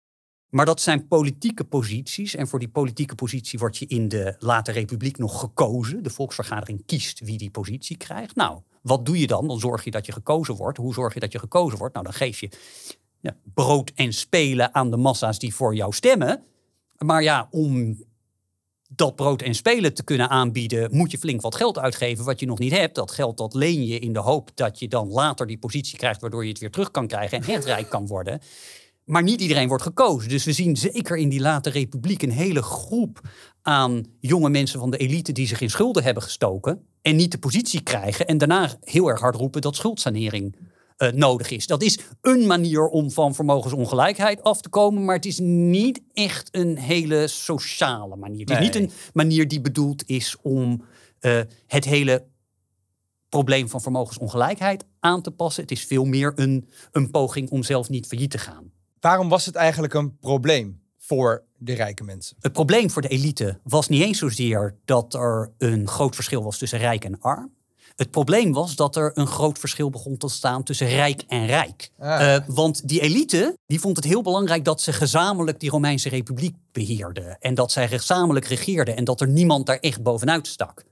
Maar 0.50 0.66
dat 0.66 0.82
zijn 0.82 1.08
politieke 1.08 1.64
posities. 1.64 2.36
En 2.36 2.48
voor 2.48 2.60
die 2.60 2.70
politieke 2.70 3.16
positie 3.16 3.60
word 3.60 3.78
je 3.78 3.86
in 3.86 4.08
de 4.08 4.36
late 4.40 4.72
republiek 4.72 5.18
nog 5.18 5.40
gekozen. 5.40 6.04
De 6.04 6.10
volksvergadering 6.10 6.86
kiest 6.86 7.20
wie 7.20 7.38
die 7.38 7.50
positie 7.50 7.98
krijgt. 7.98 8.36
Nou, 8.36 8.62
wat 8.82 9.06
doe 9.06 9.20
je 9.20 9.28
dan? 9.28 9.48
Dan 9.48 9.60
zorg 9.60 9.84
je 9.84 9.92
dat 9.92 10.06
je 10.06 10.12
gekozen 10.12 10.56
wordt. 10.56 10.78
Hoe 10.78 10.94
zorg 10.94 11.14
je 11.14 11.20
dat 11.20 11.32
je 11.32 11.40
gekozen 11.40 11.78
wordt? 11.78 11.94
Nou, 11.94 12.06
dan 12.06 12.16
geef 12.16 12.40
je 12.40 12.50
ja, 13.20 13.36
brood 13.54 13.92
en 13.96 14.14
spelen 14.14 14.74
aan 14.74 14.92
de 14.92 14.98
massa's 14.98 15.40
die 15.40 15.56
voor 15.56 15.76
jou 15.76 15.94
stemmen. 15.94 16.44
Maar 16.98 17.24
ja, 17.24 17.48
om 17.52 18.04
dat 18.96 19.16
brood 19.16 19.42
en 19.42 19.56
spelen 19.56 19.94
te 19.94 20.04
kunnen 20.04 20.30
aanbieden, 20.30 20.96
moet 20.96 21.12
je 21.12 21.18
flink 21.18 21.42
wat 21.42 21.56
geld 21.56 21.80
uitgeven 21.80 22.26
wat 22.26 22.40
je 22.40 22.46
nog 22.46 22.60
niet 22.60 22.72
hebt. 22.72 22.96
Dat 22.96 23.12
geld 23.12 23.38
dat 23.38 23.54
leen 23.54 23.86
je 23.86 24.00
in 24.00 24.14
de 24.14 24.20
hoop 24.20 24.52
dat 24.56 24.80
je 24.80 24.88
dan 24.88 25.08
later 25.08 25.48
die 25.48 25.58
positie 25.58 25.98
krijgt, 25.98 26.22
waardoor 26.22 26.44
je 26.44 26.50
het 26.50 26.60
weer 26.60 26.72
terug 26.72 26.92
kan 26.92 27.08
krijgen 27.08 27.38
en 27.38 27.54
het 27.54 27.66
rijk 27.66 27.90
kan 27.90 28.08
worden. 28.08 28.42
Maar 29.06 29.24
niet 29.24 29.42
iedereen 29.42 29.68
wordt 29.68 29.84
gekozen. 29.84 30.30
Dus 30.30 30.46
we 30.46 30.52
zien 30.52 30.76
zeker 30.78 31.18
in 31.18 31.30
die 31.30 31.40
late 31.40 31.70
republiek 31.70 32.22
een 32.22 32.32
hele 32.32 32.62
groep 32.62 33.22
aan 33.62 34.06
jonge 34.20 34.50
mensen 34.50 34.80
van 34.80 34.92
de 34.92 34.98
elite 34.98 35.32
die 35.32 35.48
zich 35.48 35.62
in 35.62 35.70
schulden 35.70 36.04
hebben 36.04 36.24
gestoken 36.24 36.86
en 37.02 37.16
niet 37.16 37.32
de 37.32 37.38
positie 37.38 37.82
krijgen 37.82 38.28
en 38.28 38.38
daarna 38.38 38.70
heel 38.82 39.08
erg 39.08 39.20
hard 39.20 39.36
roepen 39.36 39.62
dat 39.62 39.76
schuldsanering 39.76 40.56
uh, 41.00 41.10
nodig 41.12 41.50
is. 41.50 41.68
Dat 41.68 41.82
is 41.82 42.00
een 42.22 42.48
manier 42.48 42.88
om 42.88 43.12
van 43.12 43.36
vermogensongelijkheid 43.36 44.44
af 44.44 44.62
te 44.62 44.70
komen, 44.70 45.06
maar 45.06 45.16
het 45.16 45.26
is 45.26 45.40
niet 45.40 46.02
echt 46.14 46.50
een 46.52 46.78
hele 46.78 47.28
sociale 47.28 48.16
manier. 48.16 48.40
Het 48.40 48.50
is 48.50 48.60
niet 48.60 48.76
een 48.76 48.92
manier 49.14 49.48
die 49.48 49.62
bedoeld 49.62 50.04
is 50.06 50.36
om 50.42 50.84
uh, 51.22 51.42
het 51.68 51.86
hele 51.86 52.26
probleem 53.30 53.70
van 53.70 53.82
vermogensongelijkheid 53.82 54.86
aan 55.00 55.22
te 55.22 55.32
passen. 55.32 55.64
Het 55.64 55.72
is 55.72 55.86
veel 55.86 56.06
meer 56.06 56.32
een, 56.36 56.68
een 56.92 57.12
poging 57.12 57.50
om 57.50 57.64
zelf 57.64 57.90
niet 57.90 58.08
failliet 58.08 58.32
te 58.32 58.38
gaan. 58.38 58.72
Waarom 59.00 59.30
was 59.30 59.46
het 59.46 59.56
eigenlijk 59.56 59.94
een 59.94 60.18
probleem 60.18 60.82
voor 60.98 61.44
de 61.58 61.74
rijke 61.74 62.04
mensen? 62.04 62.36
Het 62.40 62.54
probleem 62.54 62.90
voor 62.90 63.02
de 63.02 63.08
elite 63.08 63.60
was 63.64 63.88
niet 63.88 64.02
eens 64.02 64.18
zozeer 64.18 64.76
dat 64.86 65.14
er 65.14 65.52
een 65.58 65.88
groot 65.88 66.16
verschil 66.16 66.44
was 66.44 66.58
tussen 66.58 66.80
rijk 66.80 67.06
en 67.06 67.20
arm. 67.20 67.58
Het 68.00 68.12
probleem 68.12 68.54
was 68.54 68.76
dat 68.76 68.96
er 68.96 69.12
een 69.14 69.28
groot 69.28 69.60
verschil 69.60 69.90
begon 69.90 70.18
te 70.18 70.30
staan 70.30 70.64
tussen 70.64 70.88
rijk 70.88 71.24
en 71.28 71.46
rijk. 71.46 71.92
Ah. 71.98 72.36
Eh, 72.36 72.44
want 72.48 72.88
die 72.88 73.02
elite 73.02 73.58
die 73.66 73.80
vond 73.80 73.96
het 73.96 74.06
heel 74.06 74.22
belangrijk 74.22 74.66
dat 74.66 74.82
ze 74.82 74.94
gezamenlijk 74.94 75.60
die 75.60 75.70
Romeinse 75.70 76.10
Republiek 76.10 76.56
beheerden. 76.72 77.38
En 77.40 77.56
dat 77.56 77.72
zij 77.72 77.88
gezamenlijk 77.88 78.46
regeerden 78.46 78.96
en 78.96 79.04
dat 79.04 79.22
er 79.22 79.28
niemand 79.28 79.66
daar 79.66 79.80
echt 79.80 80.04
bovenuit 80.04 80.48
stak. 80.48 80.84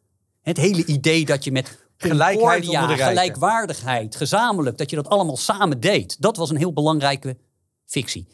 Het 0.42 0.58
hele 0.58 0.86
idee 0.86 1.26
dat 1.26 1.44
je 1.44 1.52
met 1.52 1.78
gelijkheid 1.98 2.68
onder 2.68 2.88
de 2.88 3.04
gelijkwaardigheid, 3.04 4.16
gezamenlijk, 4.16 4.78
dat 4.78 4.90
je 4.90 4.96
dat 4.96 5.10
allemaal 5.10 5.38
samen 5.38 5.80
deed. 5.80 6.22
Dat 6.22 6.38
was 6.38 6.50
een 6.50 6.58
heel 6.58 6.74
belangrijke 6.74 7.38
fictie. 7.86 8.28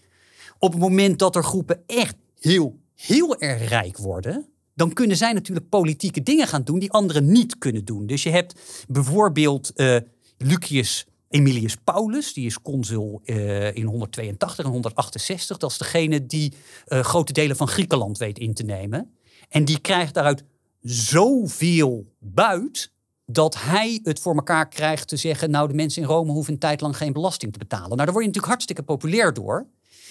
Op 0.60 0.72
het 0.72 0.82
moment 0.82 1.20
dat 1.20 1.36
er 1.36 1.44
groepen 1.44 1.84
echt 1.86 2.16
heel, 2.40 2.80
heel 2.96 3.38
erg 3.38 3.70
rijk 3.70 3.98
worden, 3.98 4.53
dan 4.76 4.94
kunnen 4.94 5.18
zij 5.18 5.34
natuurlijk 5.34 5.70
politieke 5.70 6.24
dingen 6.24 6.48
gaan 6.48 6.64
doen 6.64 6.80
die 6.80 6.92
anderen 6.92 7.32
niet 7.32 7.58
kunnen 7.58 7.86
doen. 7.86 8.08
Dus 8.08 8.24
je 8.24 8.30
hebt 8.30 8.86
bijvoorbeeld 8.88 9.72
uh, 9.76 9.98
Lucius 10.38 11.06
Emilius 11.34 11.76
Paulus, 11.84 12.34
die 12.34 12.46
is 12.46 12.62
consul 12.62 13.22
uh, 13.26 13.76
in 13.76 13.86
182 13.86 14.66
en 14.66 14.72
168. 14.72 15.58
Dat 15.58 15.72
is 15.72 15.78
degene 15.78 16.26
die 16.26 16.54
uh, 16.88 17.00
grote 17.00 17.34
delen 17.34 17.56
van 17.56 17.68
Griekenland 17.68 18.18
weet 18.18 18.40
in 18.40 18.54
te 18.54 18.64
nemen. 18.64 19.14
En 19.50 19.66
die 19.66 19.80
krijgt 19.80 20.14
daaruit 20.14 20.44
zoveel 20.82 22.06
buit 22.20 22.92
dat 23.26 23.56
hij 23.60 24.00
het 24.04 24.20
voor 24.20 24.36
elkaar 24.36 24.70
krijgt 24.70 25.08
te 25.08 25.18
zeggen: 25.18 25.50
Nou, 25.50 25.68
de 25.68 25.74
mensen 25.74 26.02
in 26.02 26.08
Rome 26.08 26.32
hoeven 26.32 26.54
een 26.54 26.60
tijd 26.60 26.82
lang 26.82 26.98
geen 26.98 27.14
belasting 27.14 27.52
te 27.52 27.60
betalen. 27.60 27.90
Nou, 27.90 27.98
daar 27.98 28.12
word 28.12 28.20
je 28.20 28.26
natuurlijk 28.26 28.54
hartstikke 28.54 28.84
populair 28.84 29.34
door. 29.34 29.68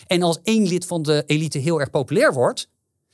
En 0.07 0.23
als 0.23 0.39
één 0.43 0.67
lid 0.67 0.87
van 0.87 1.03
de 1.03 1.23
elite 1.27 1.59
heel 1.59 1.81
erg 1.81 1.91
populair 1.91 2.33
wordt, 2.33 2.69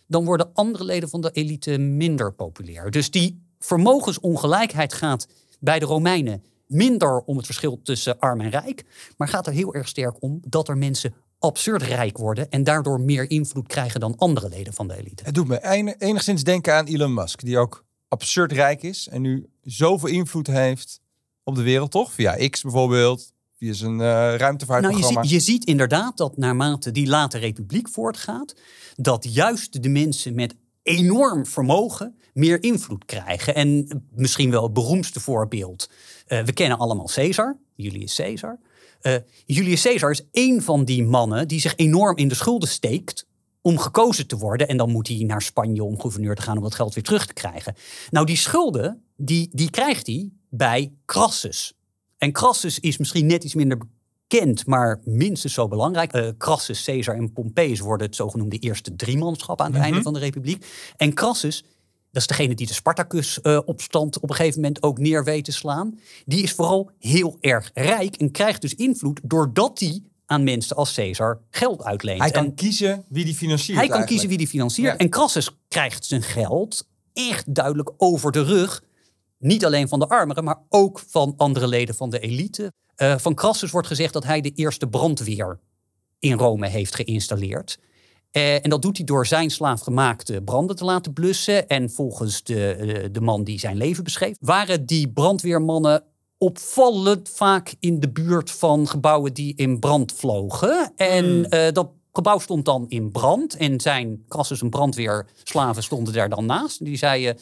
dan 0.09 0.25
worden 0.25 0.51
andere 0.55 0.85
leden 0.85 1.09
van 1.09 1.21
de 1.21 1.31
elite 1.31 1.79
minder 1.79 2.33
populair. 2.33 2.91
Dus 2.91 3.11
die 3.11 3.43
vermogensongelijkheid 3.59 4.93
gaat 4.93 5.27
bij 5.61 5.79
de 5.79 5.85
Romeinen 5.85 6.43
minder 6.67 7.21
om 7.21 7.37
het 7.37 7.47
verschil 7.47 7.81
tussen 7.83 8.19
arm 8.19 8.41
en 8.41 8.51
rijk, 8.51 8.85
maar 9.17 9.29
gaat 9.29 9.47
er 9.47 9.53
heel 9.53 9.75
erg 9.75 9.89
sterk 9.89 10.23
om 10.23 10.41
dat 10.47 10.69
er 10.69 10.79
mensen 10.79 11.15
absurd 11.39 11.83
rijk 11.83 12.19
worden 12.19 12.51
en 12.51 12.65
daardoor 12.65 13.01
meer 13.01 13.31
invloed 13.31 13.67
krijgen 13.67 14.01
dan 14.01 14.17
andere 14.17 14.49
leden 14.49 14.73
van 14.73 14.89
de 14.89 14.97
elite. 14.97 15.25
Het 15.25 15.35
doet 15.35 15.49
me 15.49 15.95
enigszins 15.99 16.45
denken 16.45 16.75
aan 16.75 16.87
Elon 16.87 17.15
Musk, 17.15 17.45
die 17.45 17.59
ook 17.59 17.85
absurd 18.09 18.53
rijk 18.53 18.83
is 18.83 19.09
en 19.09 19.23
nu 19.23 19.47
zoveel 19.63 20.09
invloed 20.09 20.47
heeft 20.47 21.01
op 21.43 21.55
de 21.55 21.63
wereld, 21.63 21.91
toch? 21.91 22.13
Via 22.13 22.49
X 22.49 22.63
bijvoorbeeld, 22.63 23.33
via 23.59 23.73
zijn 23.73 23.93
uh, 23.93 24.35
ruimtevaartprogramma. 24.37 25.11
Nou, 25.11 25.23
je, 25.23 25.29
ziet, 25.29 25.45
je 25.47 25.53
ziet 25.53 25.65
inderdaad 25.65 26.17
dat 26.17 26.37
naarmate 26.37 26.91
die 26.91 27.07
late 27.07 27.39
republiek 27.39 27.89
voortgaat, 27.89 28.55
dat 28.97 29.35
juist 29.35 29.83
de 29.83 29.89
mensen 29.89 30.35
met 30.35 30.55
enorm 30.83 31.47
vermogen 31.47 32.17
meer 32.33 32.63
invloed 32.63 33.05
krijgen. 33.05 33.55
En 33.55 33.89
misschien 34.15 34.51
wel 34.51 34.63
het 34.63 34.73
beroemdste 34.73 35.21
voorbeeld. 35.21 35.91
Uh, 36.29 36.43
we 36.43 36.53
kennen 36.53 36.79
allemaal 36.79 37.11
Caesar, 37.15 37.57
Julius 37.75 38.15
Caesar. 38.15 38.59
Uh, 39.03 39.15
Julius 39.47 39.83
Caesar 39.83 40.11
is 40.11 40.23
één 40.33 40.63
van 40.63 40.85
die 40.85 41.05
mannen 41.05 41.49
die 41.49 41.61
zich 41.61 41.77
enorm 41.77 42.17
in 42.17 42.29
de 42.29 42.35
schulden 42.35 42.69
steekt 42.69 43.27
om 43.61 43.79
gekozen 43.79 44.27
te 44.27 44.37
worden. 44.37 44.69
En 44.69 44.77
dan 44.77 44.91
moet 44.91 45.09
hij 45.09 45.17
naar 45.17 45.43
Spanje 45.43 45.85
om 45.85 46.01
gouverneur 46.01 46.35
te 46.35 46.43
gaan 46.43 46.57
om 46.57 46.63
dat 46.63 46.75
geld 46.75 46.95
weer 46.95 47.05
terug 47.05 47.27
te 47.27 47.33
krijgen. 47.33 47.75
Nou, 48.11 48.27
die 48.27 48.37
schulden, 48.37 49.03
die, 49.17 49.49
die 49.53 49.71
krijgt 49.71 50.07
hij 50.07 50.31
bij 50.49 50.93
Crassus. 51.07 51.78
En 52.19 52.33
Crassus 52.33 52.81
is 52.81 52.97
misschien 52.97 53.27
net 53.27 53.45
iets 53.45 53.55
minder 53.55 53.79
bekend, 54.29 54.67
maar 54.67 55.01
minstens 55.05 55.53
zo 55.53 55.69
belangrijk. 55.69 56.15
Uh, 56.17 56.29
Crassus, 56.39 56.85
Caesar 56.85 57.15
en 57.17 57.33
Pompeius 57.33 57.81
worden 57.81 58.07
het 58.07 58.17
zogenoemde 58.17 58.59
eerste 58.59 58.97
driemanschap 58.97 59.61
aan 59.61 59.67
het 59.67 59.75
Mhm. 59.75 59.85
einde 59.85 60.03
van 60.03 60.13
de 60.13 60.19
Republiek. 60.19 60.67
En 60.97 61.15
Crassus, 61.15 61.65
dat 62.11 62.23
is 62.23 62.27
degene 62.29 62.55
die 62.55 62.67
de 62.67 62.73
Spartacus-opstand 62.73 64.21
op 64.21 64.31
een 64.31 64.37
gegeven 64.37 64.61
moment 64.61 64.83
ook 64.83 64.99
neer 64.99 65.25
weet 65.25 65.45
te 65.45 65.53
slaan. 65.53 65.99
Die 66.27 66.43
is 66.43 66.53
vooral 66.53 66.91
heel 66.99 67.37
erg 67.41 67.71
rijk 67.75 68.17
en 68.17 68.31
krijgt 68.31 68.61
dus 68.61 68.75
invloed 68.75 69.21
doordat 69.25 69.79
hij 69.81 70.03
aan 70.27 70.45
mensen 70.45 70.77
als 70.77 70.95
Caesar 70.95 71.41
geld 71.51 71.83
uitleent. 71.85 72.21
Hij 72.21 72.31
kan 72.31 72.45
En- 72.45 72.55
kiezen 72.55 73.05
wie 73.09 73.25
die 73.25 73.35
financiert 73.35 73.79
hij 73.79 73.87
kan 73.87 73.97
eigenlijk. 73.97 74.07
kiezen 74.11 74.29
wie 74.29 74.39
die 74.39 74.47
financiert. 74.49 74.93
Ja. 74.93 74.97
En 74.99 75.09
Crassus 75.11 75.51
krijgt 75.69 76.05
zijn 76.05 76.23
geld 76.23 76.87
echt 77.13 77.55
duidelijk 77.55 77.91
over 77.97 78.33
de 78.33 78.43
rug. 78.43 78.83
Niet 79.39 79.65
alleen 79.65 79.89
van 79.89 79.99
de 79.99 80.09
armeren, 80.09 80.45
maar 80.45 80.63
ook 80.69 80.99
van 80.99 81.35
andere 81.37 81.67
leden 81.67 81.95
van 81.95 82.11
de 82.11 82.19
elite. 82.19 82.73
Eh, 82.95 83.19
van 83.19 83.35
Crassus 83.35 83.71
wordt 83.71 83.89
gezegd 83.89 84.13
dat 84.13 84.25
hij 84.25 84.41
de 84.41 84.53
eerste 84.53 84.87
brandweer 84.87 85.59
in 86.19 86.39
Rome 86.39 86.69
heeft 86.69 86.95
geïnstalleerd. 86.95 87.79
Eh, 88.31 88.55
en 88.55 88.71
dat 88.71 88.83
doet 88.83 88.97
hij 88.97 89.07
door 89.07 89.27
zijn 89.27 89.51
slaafgemaakte 89.51 90.43
branden 90.43 90.77
te 90.77 90.85
laten 90.85 91.13
blussen. 91.13 91.69
En 91.69 91.91
volgens 91.91 92.43
de, 92.43 92.73
eh, 92.73 93.09
de 93.13 93.21
man 93.21 93.45
die 93.45 93.59
zijn 93.59 93.77
leven 93.77 94.05
beschreef, 94.05 94.37
waren 94.41 94.87
die 94.87 95.09
brandweermannen 95.09 96.03
opvallend 96.39 97.29
vaak 97.29 97.75
in 97.81 98.01
de 98.01 98.11
buurt 98.11 98.51
van 98.51 98.89
gebouwen 98.89 99.35
die 99.35 99.55
in 99.57 99.79
brand 99.79 100.13
vlogen. 100.13 100.93
En 100.97 101.49
eh, 101.49 101.73
dat 101.73 101.89
gebouw 102.13 102.39
stond 102.39 102.65
dan 102.65 102.85
in 102.89 103.11
brand. 103.11 103.57
En 103.57 103.81
zijn 103.81 104.25
Crassus 104.29 104.63
en 104.63 104.71
brandweerslaven 104.71 105.83
stonden 105.83 106.15
daar 106.15 106.29
dan 106.29 106.47
naast. 106.47 106.85
Die 106.85 106.97
zeiden 106.97 107.39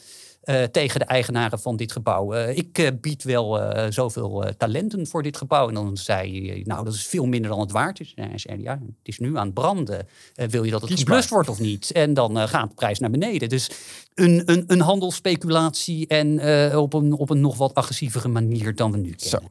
eh, 0.47 0.63
tegen 0.63 1.01
de 1.01 1.07
eigenaren 1.07 1.59
van 1.59 1.77
dit 1.77 1.93
gebouw... 1.93 2.33
eh, 2.33 2.57
ik 2.57 2.79
eh, 2.79 2.89
bied 3.01 3.23
wel 3.23 3.61
zoveel 3.93 4.45
talenten 4.59 5.07
voor 5.07 5.23
dit 5.23 5.37
gebouw. 5.37 5.69
En 5.69 5.75
dan 5.75 5.97
zei 5.97 6.49
hij, 6.49 6.63
nou, 6.65 6.85
dat 6.85 6.95
is 6.95 7.07
veel 7.07 7.27
minder 7.27 7.51
dan 7.51 7.61
het 7.61 7.71
waard 7.71 8.01
is. 8.01 8.13
En 8.15 8.29
hij 8.29 8.39
zei, 8.39 8.63
ja, 8.63 8.73
het 8.73 8.95
is 9.03 9.19
nu 9.19 9.37
aan 9.37 9.45
het 9.45 9.55
branden. 9.55 10.07
Wil 10.35 10.65
je 10.65 10.71
dat 10.71 10.81
het 10.81 10.99
geblust 10.99 11.29
wordt 11.29 11.49
of 11.49 11.61
niet? 11.61 11.93
En 11.93 12.15
dan 12.15 12.49
gaat 12.49 12.69
de 12.69 12.75
prijs 12.75 12.99
naar 12.99 13.11
beneden. 13.11 13.49
Dus 13.49 13.71
een, 14.15 14.43
een, 14.45 14.65
een 14.67 14.81
handelsspeculatie 14.81 16.07
en 16.07 16.41
op, 16.77 16.93
een, 16.93 17.13
op 17.13 17.31
een 17.31 17.41
nog 17.41 17.57
wat 17.57 17.75
agressievere 17.75 18.29
manier 18.29 18.75
dan 18.75 18.91
we 18.91 18.97
nu 18.97 19.15
kennen. 19.15 19.29
Zo. 19.29 19.51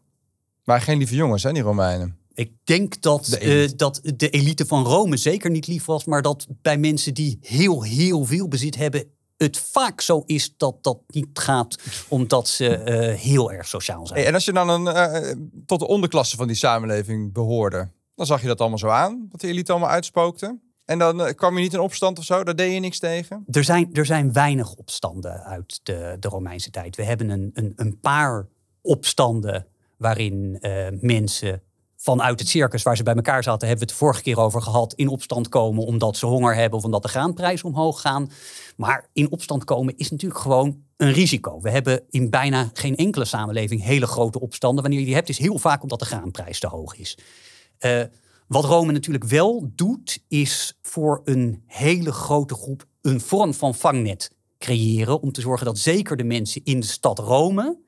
Maar 0.63 0.81
geen 0.81 0.97
lieve 0.97 1.15
jongens, 1.15 1.43
hè, 1.43 1.51
die 1.51 1.61
Romeinen. 1.61 2.17
Ik 2.33 2.51
denk 2.63 3.01
dat 3.01 3.25
De 3.25 3.73
dat 3.75 4.01
de 4.15 4.29
elite 4.29 4.65
van 4.65 4.83
Rome 4.83 5.17
zeker 5.17 5.49
niet 5.49 5.67
lief 5.67 5.85
was, 5.85 6.05
maar 6.05 6.21
dat 6.21 6.47
bij 6.61 6.77
mensen 6.77 7.13
die 7.13 7.37
heel, 7.41 7.83
heel 7.83 8.25
veel 8.25 8.47
bezit 8.47 8.75
hebben, 8.75 9.14
het 9.37 9.57
vaak 9.57 10.01
zo 10.01 10.23
is 10.25 10.57
dat 10.57 10.83
dat 10.83 10.99
niet 11.07 11.39
gaat 11.39 11.77
omdat 12.07 12.47
ze 12.47 12.75
eh, 12.75 13.19
heel 13.19 13.51
erg 13.51 13.67
sociaal 13.67 14.07
zijn. 14.07 14.19
Hey, 14.19 14.27
en 14.27 14.33
als 14.33 14.45
je 14.45 14.53
dan 14.53 14.69
een, 14.69 14.87
eh, 14.87 15.31
tot 15.65 15.79
de 15.79 15.87
onderklasse 15.87 16.35
van 16.35 16.47
die 16.47 16.55
samenleving 16.55 17.33
behoorde, 17.33 17.91
dan 18.15 18.25
zag 18.25 18.41
je 18.41 18.47
dat 18.47 18.59
allemaal 18.59 18.77
zo 18.77 18.87
aan, 18.87 19.27
wat 19.31 19.41
de 19.41 19.47
elite 19.47 19.71
allemaal 19.71 19.89
uitspookte. 19.89 20.59
En 20.85 20.99
dan 20.99 21.21
eh, 21.21 21.33
kwam 21.33 21.55
je 21.55 21.61
niet 21.61 21.73
in 21.73 21.79
opstand 21.79 22.17
of 22.17 22.23
zo, 22.23 22.43
daar 22.43 22.55
deed 22.55 22.73
je 22.73 22.79
niks 22.79 22.99
tegen. 22.99 23.43
Er 23.51 23.63
zijn, 23.63 23.89
er 23.93 24.05
zijn 24.05 24.33
weinig 24.33 24.73
opstanden 24.73 25.43
uit 25.43 25.79
de, 25.83 26.17
de 26.19 26.27
Romeinse 26.27 26.69
tijd. 26.69 26.95
We 26.95 27.03
hebben 27.03 27.29
een, 27.29 27.51
een, 27.53 27.73
een 27.75 27.99
paar 27.99 28.47
opstanden 28.81 29.67
waarin 29.97 30.57
mensen 31.01 31.61
vanuit 32.05 32.39
het 32.39 32.49
circus 32.49 32.83
waar 32.83 32.97
ze 32.97 33.03
bij 33.03 33.15
elkaar 33.15 33.43
zaten, 33.43 33.67
hebben 33.67 33.87
we 33.87 33.91
het 33.91 33.99
de 33.99 34.05
vorige 34.05 34.21
keer 34.21 34.39
over 34.39 34.61
gehad, 34.61 34.93
in 34.93 35.07
opstand 35.07 35.49
komen 35.49 35.85
omdat 35.85 36.17
ze 36.17 36.25
honger 36.25 36.55
hebben 36.55 36.79
of 36.79 36.85
omdat 36.85 37.01
de 37.01 37.07
graanprijzen 37.07 37.67
omhoog 37.67 38.01
gaan. 38.01 38.31
Maar 38.77 39.09
in 39.13 39.31
opstand 39.31 39.63
komen 39.63 39.97
is 39.97 40.11
natuurlijk 40.11 40.41
gewoon 40.41 40.83
een 40.97 41.11
risico. 41.11 41.61
We 41.61 41.69
hebben 41.69 42.03
in 42.09 42.29
bijna 42.29 42.69
geen 42.73 42.95
enkele 42.95 43.25
samenleving 43.25 43.83
hele 43.83 44.07
grote 44.07 44.39
opstanden. 44.39 44.81
Wanneer 44.81 44.99
je 44.99 45.05
die 45.05 45.15
hebt, 45.15 45.29
is 45.29 45.37
heel 45.37 45.59
vaak 45.59 45.81
omdat 45.81 45.99
de 45.99 46.05
graanprijs 46.05 46.59
te 46.59 46.67
hoog 46.67 46.95
is. 46.97 47.17
Eh, 47.77 48.01
wat 48.47 48.65
Rome 48.65 48.91
natuurlijk 48.91 49.25
wel 49.25 49.71
doet, 49.75 50.23
is 50.27 50.77
voor 50.81 51.21
een 51.23 51.63
hele 51.65 52.11
grote 52.11 52.55
groep 52.55 52.85
een 53.01 53.21
vorm 53.21 53.53
van 53.53 53.75
vangnet 53.75 54.31
creëren. 54.57 55.21
Om 55.21 55.31
te 55.31 55.41
zorgen 55.41 55.65
dat 55.65 55.77
zeker 55.77 56.17
de 56.17 56.23
mensen 56.23 56.61
in 56.63 56.79
de 56.79 56.85
stad 56.85 57.19
Rome 57.19 57.83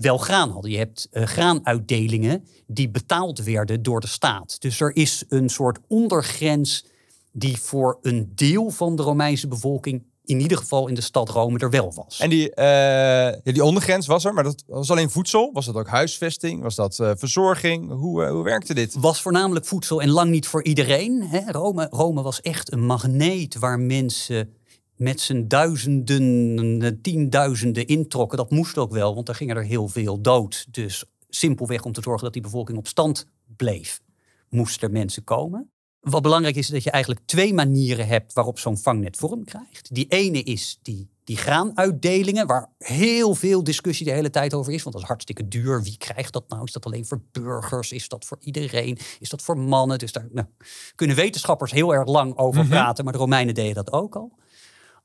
wel 0.00 0.18
graan 0.18 0.50
hadden. 0.50 0.70
Je 0.70 0.76
hebt 0.76 1.08
eh, 1.10 1.22
graanuitdelingen 1.22 2.44
die 2.66 2.90
betaald 2.90 3.42
werden 3.42 3.82
door 3.82 4.00
de 4.00 4.06
staat. 4.06 4.60
Dus 4.60 4.80
er 4.80 4.96
is 4.96 5.24
een 5.28 5.48
soort 5.48 5.78
ondergrens 5.88 6.84
die 7.32 7.56
voor 7.60 7.98
een 8.02 8.32
deel 8.34 8.70
van 8.70 8.96
de 8.96 9.02
Romeinse 9.02 9.48
bevolking, 9.48 10.02
in 10.24 10.40
ieder 10.40 10.58
geval 10.58 10.88
in 10.88 10.94
de 10.94 11.00
stad 11.00 11.28
Rome, 11.28 11.58
er 11.58 11.70
wel 11.70 11.92
was. 11.94 12.20
En 12.20 12.30
die, 12.30 12.54
eh, 12.54 13.52
die 13.52 13.64
ondergrens 13.64 14.06
was 14.06 14.24
er, 14.24 14.34
maar 14.34 14.44
dat 14.44 14.64
was 14.66 14.90
alleen 14.90 15.10
voedsel. 15.10 15.50
Was 15.52 15.66
dat 15.66 15.74
ook 15.74 15.88
huisvesting? 15.88 16.62
Was 16.62 16.74
dat 16.74 16.98
eh, 16.98 17.10
verzorging? 17.16 17.90
Hoe, 17.90 18.26
hoe 18.26 18.44
werkte 18.44 18.74
dit? 18.74 18.94
was 19.00 19.20
voornamelijk 19.20 19.66
voedsel 19.66 20.02
en 20.02 20.10
lang 20.10 20.30
niet 20.30 20.46
voor 20.46 20.64
iedereen. 20.64 21.22
Hè. 21.22 21.52
Rome, 21.52 21.86
Rome 21.90 22.22
was 22.22 22.40
echt 22.40 22.72
een 22.72 22.84
magneet 22.84 23.58
waar 23.58 23.78
mensen 23.78 24.57
met 24.98 25.20
z'n 25.20 25.44
duizenden, 25.46 26.82
eh, 26.82 26.90
tienduizenden 27.02 27.86
introkken. 27.86 28.38
Dat 28.38 28.50
moest 28.50 28.78
ook 28.78 28.92
wel, 28.92 29.14
want 29.14 29.26
daar 29.26 29.34
gingen 29.34 29.56
er 29.56 29.64
heel 29.64 29.88
veel 29.88 30.20
dood. 30.20 30.66
Dus 30.70 31.04
simpelweg 31.28 31.84
om 31.84 31.92
te 31.92 32.00
zorgen 32.02 32.24
dat 32.24 32.32
die 32.32 32.42
bevolking 32.42 32.78
op 32.78 32.86
stand 32.86 33.26
bleef, 33.56 34.00
moesten 34.48 34.88
er 34.88 34.94
mensen 34.94 35.24
komen. 35.24 35.70
Wat 36.00 36.22
belangrijk 36.22 36.56
is, 36.56 36.66
is 36.66 36.72
dat 36.72 36.82
je 36.82 36.90
eigenlijk 36.90 37.26
twee 37.26 37.54
manieren 37.54 38.06
hebt 38.06 38.32
waarop 38.32 38.58
zo'n 38.58 38.78
vangnet 38.78 39.16
vorm 39.16 39.44
krijgt. 39.44 39.94
Die 39.94 40.06
ene 40.08 40.42
is 40.42 40.78
die, 40.82 41.08
die 41.24 41.36
graanuitdelingen, 41.36 42.46
waar 42.46 42.70
heel 42.78 43.34
veel 43.34 43.64
discussie 43.64 44.06
de 44.06 44.12
hele 44.12 44.30
tijd 44.30 44.54
over 44.54 44.72
is. 44.72 44.82
Want 44.82 44.94
dat 44.94 45.02
is 45.02 45.08
hartstikke 45.08 45.48
duur. 45.48 45.82
Wie 45.82 45.96
krijgt 45.96 46.32
dat 46.32 46.48
nou? 46.48 46.64
Is 46.64 46.72
dat 46.72 46.86
alleen 46.86 47.06
voor 47.06 47.20
burgers? 47.32 47.92
Is 47.92 48.08
dat 48.08 48.24
voor 48.24 48.36
iedereen? 48.40 48.98
Is 49.20 49.28
dat 49.28 49.42
voor 49.42 49.58
mannen? 49.58 49.98
Dus 49.98 50.12
daar 50.12 50.28
nou, 50.30 50.46
kunnen 50.94 51.16
wetenschappers 51.16 51.72
heel 51.72 51.94
erg 51.94 52.08
lang 52.08 52.36
over 52.36 52.66
praten. 52.66 53.04
Maar 53.04 53.12
de 53.12 53.18
Romeinen 53.18 53.54
deden 53.54 53.74
dat 53.74 53.92
ook 53.92 54.16
al. 54.16 54.32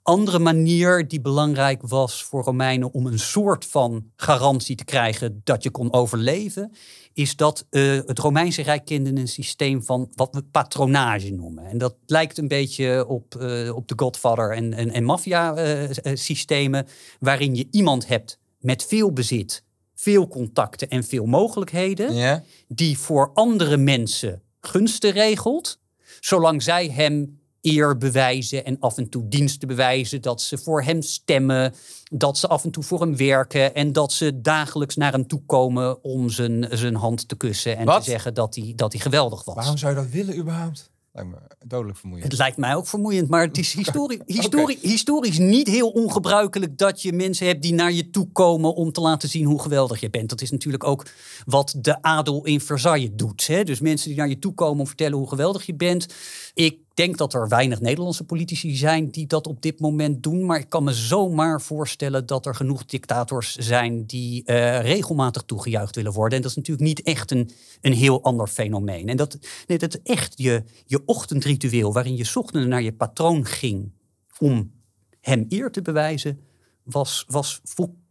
Andere 0.04 0.40
manier 0.40 1.08
die 1.08 1.22
belangrijk 1.22 1.82
was 1.82 2.24
voor 2.24 2.44
Romeinen 2.44 2.94
om 2.94 3.06
een 3.06 3.20
soort 3.20 3.66
van 3.66 4.12
garantie 4.16 4.76
te 4.76 4.84
krijgen 4.84 5.42
dat 5.44 5.64
je 5.64 5.70
kon 5.70 5.94
overleven, 5.94 6.72
is 7.14 7.36
dat 7.36 7.66
eh, 7.70 8.00
het 8.06 8.20
Romeinse 8.20 8.62
Rijk 8.62 8.86
kende 8.86 9.16
een 9.16 9.28
systeem 9.28 9.84
van 9.84 10.12
wat 10.16 10.30
we 10.32 10.44
patronage 10.44 11.30
noemen. 11.32 11.66
En 11.66 11.78
dat 11.78 11.96
lijkt 12.06 12.38
een 12.38 12.48
beetje 12.48 13.08
op, 13.08 13.36
eh, 13.36 13.76
op 13.76 13.88
de 13.88 13.94
Godfather 13.96 14.52
en, 14.52 14.74
en, 14.74 14.92
en 14.92 15.04
maffia-systemen, 15.04 16.88
waarin 17.20 17.56
je 17.56 17.68
iemand 17.72 18.08
hebt 18.08 18.40
met 18.60 18.86
veel 18.86 19.14
bezit, 19.14 19.64
veel 19.96 20.28
contacten 20.28 20.90
en 20.90 21.04
veel 21.04 21.26
mogelijkheden 21.26 22.44
die 22.68 22.98
voor 22.98 23.32
andere 23.34 23.78
mensen 23.78 24.42
gunsten 24.60 25.12
regelt, 25.12 25.80
zolang 26.20 26.64
zij 26.64 26.88
hem 26.88 27.42
eer 27.64 27.98
bewijzen 27.98 28.66
en 28.66 28.80
af 28.80 28.98
en 28.98 29.10
toe 29.10 29.28
diensten 29.28 29.68
bewijzen, 29.68 30.22
dat 30.22 30.42
ze 30.42 30.58
voor 30.58 30.84
hem 30.84 31.02
stemmen, 31.02 31.74
dat 32.12 32.38
ze 32.38 32.48
af 32.48 32.64
en 32.64 32.72
toe 32.72 32.84
voor 32.84 33.00
hem 33.00 33.18
werken 33.18 33.76
en 33.76 33.92
dat 33.92 34.12
ze 34.12 34.42
dagelijks 34.42 34.96
naar 34.96 35.12
hem 35.12 35.28
toe 35.28 35.42
komen 35.46 36.04
om 36.04 36.30
zijn, 36.30 36.68
zijn 36.70 36.96
hand 36.96 37.28
te 37.28 37.36
kussen 37.36 37.78
en 37.78 37.86
Wat? 37.86 38.04
te 38.04 38.10
zeggen 38.10 38.34
dat 38.34 38.56
hij, 38.56 38.74
dat 38.76 38.92
hij 38.92 39.02
geweldig 39.02 39.44
was. 39.44 39.56
Waarom 39.56 39.78
zou 39.78 39.96
je 39.96 40.02
dat 40.02 40.10
willen 40.10 40.38
überhaupt? 40.38 40.92
Lijkt 41.16 41.30
me 41.30 41.38
dodelijk 41.66 41.98
vermoeiend. 41.98 42.30
Het 42.30 42.40
lijkt 42.40 42.58
mij 42.58 42.76
ook 42.76 42.88
vermoeiend, 42.88 43.30
maar 43.30 43.42
het 43.42 43.58
is 43.58 43.74
histori 43.84 44.20
histori 44.26 44.78
historisch 44.82 45.38
niet 45.38 45.68
heel 45.68 45.90
ongebruikelijk 45.90 46.78
dat 46.78 47.02
je 47.02 47.14
mensen 47.14 47.48
hebt 47.48 47.62
die 47.62 47.74
naar 47.74 47.92
je 47.92 48.10
toe 48.10 48.32
komen 48.32 48.76
om 48.76 48.92
te 48.92 49.02
laten 49.02 49.30
zien 49.30 49.46
hoe 49.46 49.62
geweldig 49.62 50.00
je 50.00 50.10
bent. 50.10 50.30
Dat 50.30 50.42
is 50.42 50.52
natuurlijk 50.52 50.84
ook 50.84 51.06
wat 51.46 51.76
de 51.78 52.02
adel 52.02 52.46
in 52.46 52.62
Versailles 52.62 53.10
doet. 53.14 53.48
Hè? 53.48 53.64
Dus 53.64 53.80
mensen 53.80 54.08
die 54.08 54.18
naar 54.18 54.30
je 54.30 54.40
toe 54.40 54.54
komen 54.54 54.78
om 54.78 54.82
te 54.82 54.88
vertellen 54.88 55.18
hoe 55.18 55.30
geweldig 55.30 55.66
je 55.66 55.76
bent. 55.76 56.08
Ik 56.54 56.78
denk 56.94 57.18
dat 57.18 57.34
er 57.34 57.48
weinig 57.48 57.82
Nederlandse 57.82 58.24
politici 58.24 58.76
zijn 58.76 59.10
die 59.10 59.28
dat 59.28 59.48
op 59.48 59.62
dit 59.62 59.80
moment 59.80 60.24
doen. 60.24 60.46
Maar 60.46 60.60
ik 60.60 60.70
kan 60.70 60.84
me 60.84 60.94
zomaar 60.94 61.62
voorstellen 61.62 62.26
dat 62.26 62.46
er 62.46 62.56
genoeg 62.56 62.86
dictators 62.86 63.56
zijn 63.56 64.06
die 64.06 64.44
eh, 64.44 64.82
regelmatig 64.82 65.44
toegejuicht 65.44 65.96
willen 65.96 66.12
worden. 66.12 66.38
En 66.38 66.42
dat 66.42 66.52
is 66.52 66.58
natuurlijk 66.58 66.88
niet 66.88 67.02
echt 67.02 67.32
een, 67.32 67.52
een 67.82 67.94
heel 67.94 68.24
ander 68.24 68.48
fenomeen. 68.48 69.10
En 69.10 69.18
dat, 69.18 69.38
nee, 69.68 69.78
dat 69.78 69.94
echt 70.04 70.34
je, 70.36 70.64
je 70.86 71.02
ochtendritueel 71.06 71.94
waarin 71.94 72.16
je 72.16 72.24
's 72.24 72.36
ochtends 72.36 72.68
naar 72.68 72.82
je 72.82 72.94
patroon 72.94 73.46
ging 73.46 73.92
om 74.40 74.72
hem 75.20 75.46
eer 75.50 75.72
te 75.72 75.82
bewijzen, 75.82 76.40
was, 76.84 77.26
was 77.28 77.60
volkomen 77.64 78.02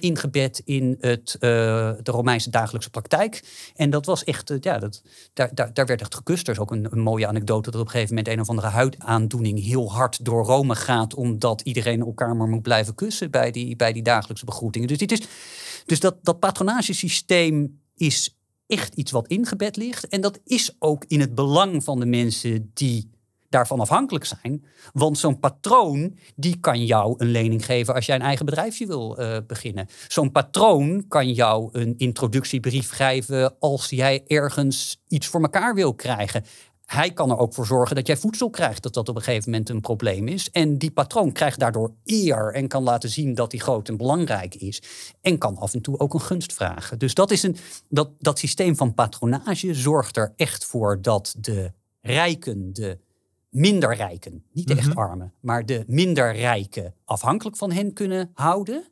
ingebed 0.00 0.62
in 0.64 0.96
het, 1.00 1.34
eh, 1.34 1.40
de 2.02 2.10
Romeinse 2.10 2.50
dagelijkse 2.50 2.90
praktijk. 2.90 3.42
En 3.74 3.90
dat 3.90 4.06
was 4.06 4.24
echt, 4.24 4.50
eh, 4.50 4.56
ja, 4.60 4.78
dat, 4.78 5.02
daar, 5.32 5.54
daar, 5.54 5.74
daar 5.74 5.86
werd 5.86 6.00
echt 6.00 6.14
gekust. 6.14 6.46
Er 6.46 6.52
is 6.52 6.58
ook 6.58 6.70
een, 6.70 6.86
een 6.90 7.00
mooie 7.00 7.26
anekdote 7.26 7.70
dat 7.70 7.80
op 7.80 7.86
een 7.86 7.92
gegeven 7.92 8.14
moment 8.14 8.34
een 8.34 8.40
of 8.40 8.48
andere 8.48 8.68
huidaandoening 8.68 9.64
heel 9.64 9.92
hard 9.92 10.24
door 10.24 10.44
Rome 10.44 10.74
gaat, 10.74 11.14
omdat 11.14 11.60
iedereen 11.60 12.00
elkaar 12.00 12.36
maar 12.36 12.48
moet 12.48 12.62
blijven 12.62 12.94
kussen 12.94 13.30
bij 13.30 13.50
die, 13.50 13.76
bij 13.76 13.92
die 13.92 14.02
dagelijkse 14.02 14.44
begroetingen. 14.44 14.88
Dus, 14.88 14.98
dit 14.98 15.12
is, 15.12 15.20
dus 15.86 16.00
dat, 16.00 16.16
dat 16.22 16.38
patronagesysteem 16.38 17.80
is 17.96 18.36
echt 18.66 18.94
iets 18.94 19.10
wat 19.10 19.28
ingebed 19.28 19.76
ligt. 19.76 20.08
En 20.08 20.20
dat 20.20 20.40
is 20.44 20.76
ook 20.78 21.04
in 21.08 21.20
het 21.20 21.34
belang 21.34 21.84
van 21.84 22.00
de 22.00 22.06
mensen 22.06 22.70
die 22.74 23.10
daarvan 23.52 23.80
afhankelijk 23.80 24.24
zijn. 24.24 24.64
Want 24.92 25.18
zo'n 25.18 25.40
patroon, 25.40 26.18
die 26.36 26.60
kan 26.60 26.84
jou 26.84 27.14
een 27.18 27.30
lening 27.30 27.64
geven 27.64 27.94
als 27.94 28.06
jij 28.06 28.16
een 28.16 28.22
eigen 28.22 28.46
bedrijfje 28.46 28.86
wil 28.86 29.20
uh, 29.20 29.36
beginnen. 29.46 29.86
Zo'n 30.08 30.32
patroon 30.32 31.04
kan 31.08 31.32
jou 31.32 31.68
een 31.72 31.94
introductiebrief 31.96 32.90
geven 32.90 33.58
als 33.58 33.90
jij 33.90 34.22
ergens 34.26 35.02
iets 35.08 35.26
voor 35.26 35.42
elkaar 35.42 35.74
wil 35.74 35.94
krijgen 35.94 36.44
hij 36.92 37.12
kan 37.12 37.30
er 37.30 37.38
ook 37.38 37.54
voor 37.54 37.66
zorgen 37.66 37.96
dat 37.96 38.06
jij 38.06 38.16
voedsel 38.16 38.50
krijgt, 38.50 38.82
dat 38.82 38.94
dat 38.94 39.08
op 39.08 39.16
een 39.16 39.22
gegeven 39.22 39.50
moment 39.50 39.68
een 39.68 39.80
probleem 39.80 40.28
is. 40.28 40.50
En 40.50 40.78
die 40.78 40.90
patroon 40.90 41.32
krijgt 41.32 41.58
daardoor 41.58 41.94
eer 42.04 42.52
en 42.54 42.68
kan 42.68 42.82
laten 42.82 43.08
zien 43.08 43.34
dat 43.34 43.52
hij 43.52 43.60
groot 43.60 43.88
en 43.88 43.96
belangrijk 43.96 44.54
is. 44.54 44.82
En 45.20 45.38
kan 45.38 45.56
af 45.56 45.74
en 45.74 45.82
toe 45.82 45.98
ook 45.98 46.14
een 46.14 46.20
gunst 46.20 46.52
vragen. 46.52 46.98
Dus 46.98 47.14
dat, 47.14 47.30
is 47.30 47.42
een, 47.42 47.56
dat, 47.88 48.10
dat 48.18 48.38
systeem 48.38 48.76
van 48.76 48.94
patronage 48.94 49.74
zorgt 49.74 50.16
er 50.16 50.32
echt 50.36 50.64
voor 50.64 51.02
dat 51.02 51.34
de 51.38 51.72
rijken, 52.00 52.72
de 52.72 52.98
minder 53.52 53.94
rijken, 53.94 54.44
niet 54.52 54.70
echt 54.70 54.88
mhm. 54.88 54.98
armen, 54.98 55.32
maar 55.40 55.66
de 55.66 55.84
minder 55.86 56.34
rijken 56.34 56.94
afhankelijk 57.04 57.56
van 57.56 57.72
hen 57.72 57.92
kunnen 57.92 58.30
houden. 58.34 58.84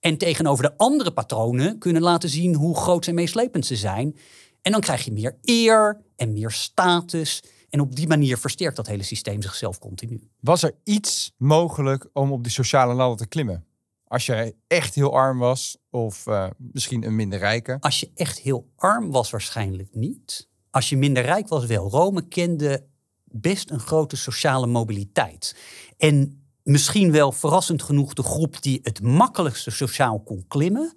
En 0.00 0.18
tegenover 0.18 0.64
de 0.64 0.76
andere 0.76 1.12
patronen 1.12 1.78
kunnen 1.78 2.02
laten 2.02 2.28
zien 2.28 2.54
hoe 2.54 2.76
groot 2.76 3.06
en 3.06 3.14
meeslepend 3.14 3.66
ze 3.66 3.76
zijn. 3.76 4.16
En 4.62 4.72
dan 4.72 4.80
krijg 4.80 5.04
je 5.04 5.12
meer 5.12 5.38
eer 5.42 6.00
en 6.16 6.32
meer 6.32 6.50
status. 6.50 7.42
En 7.68 7.80
op 7.80 7.96
die 7.96 8.06
manier 8.08 8.38
versterkt 8.38 8.76
dat 8.76 8.86
hele 8.86 9.02
systeem 9.02 9.42
zichzelf 9.42 9.78
continu. 9.78 10.28
Was 10.40 10.62
er 10.62 10.74
iets 10.84 11.32
mogelijk 11.36 12.08
om 12.12 12.32
op 12.32 12.42
die 12.42 12.52
sociale 12.52 12.94
ladder 12.94 13.16
te 13.16 13.26
klimmen? 13.26 13.64
Als 14.04 14.26
je 14.26 14.54
echt 14.66 14.94
heel 14.94 15.14
arm 15.14 15.38
was 15.38 15.76
of 15.90 16.26
uh, 16.26 16.46
misschien 16.56 17.06
een 17.06 17.16
minder 17.16 17.38
rijke? 17.38 17.76
Als 17.80 18.00
je 18.00 18.10
echt 18.14 18.38
heel 18.38 18.70
arm 18.76 19.10
was, 19.10 19.30
waarschijnlijk 19.30 19.94
niet. 19.94 20.48
Als 20.70 20.88
je 20.88 20.96
minder 20.96 21.22
rijk 21.22 21.48
was, 21.48 21.66
wel. 21.66 21.90
Rome 21.90 22.28
kende 22.28 22.86
best 23.30 23.70
een 23.70 23.80
grote 23.80 24.16
sociale 24.16 24.66
mobiliteit. 24.66 25.56
En 25.96 26.44
misschien 26.62 27.12
wel 27.12 27.32
verrassend 27.32 27.82
genoeg 27.82 28.14
de 28.14 28.22
groep 28.22 28.62
die 28.62 28.80
het 28.82 29.02
makkelijkste 29.02 29.70
sociaal 29.70 30.20
kon 30.20 30.44
klimmen, 30.48 30.96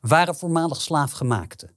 waren 0.00 0.34
voormalig 0.34 0.80
slaafgemaakten. 0.80 1.70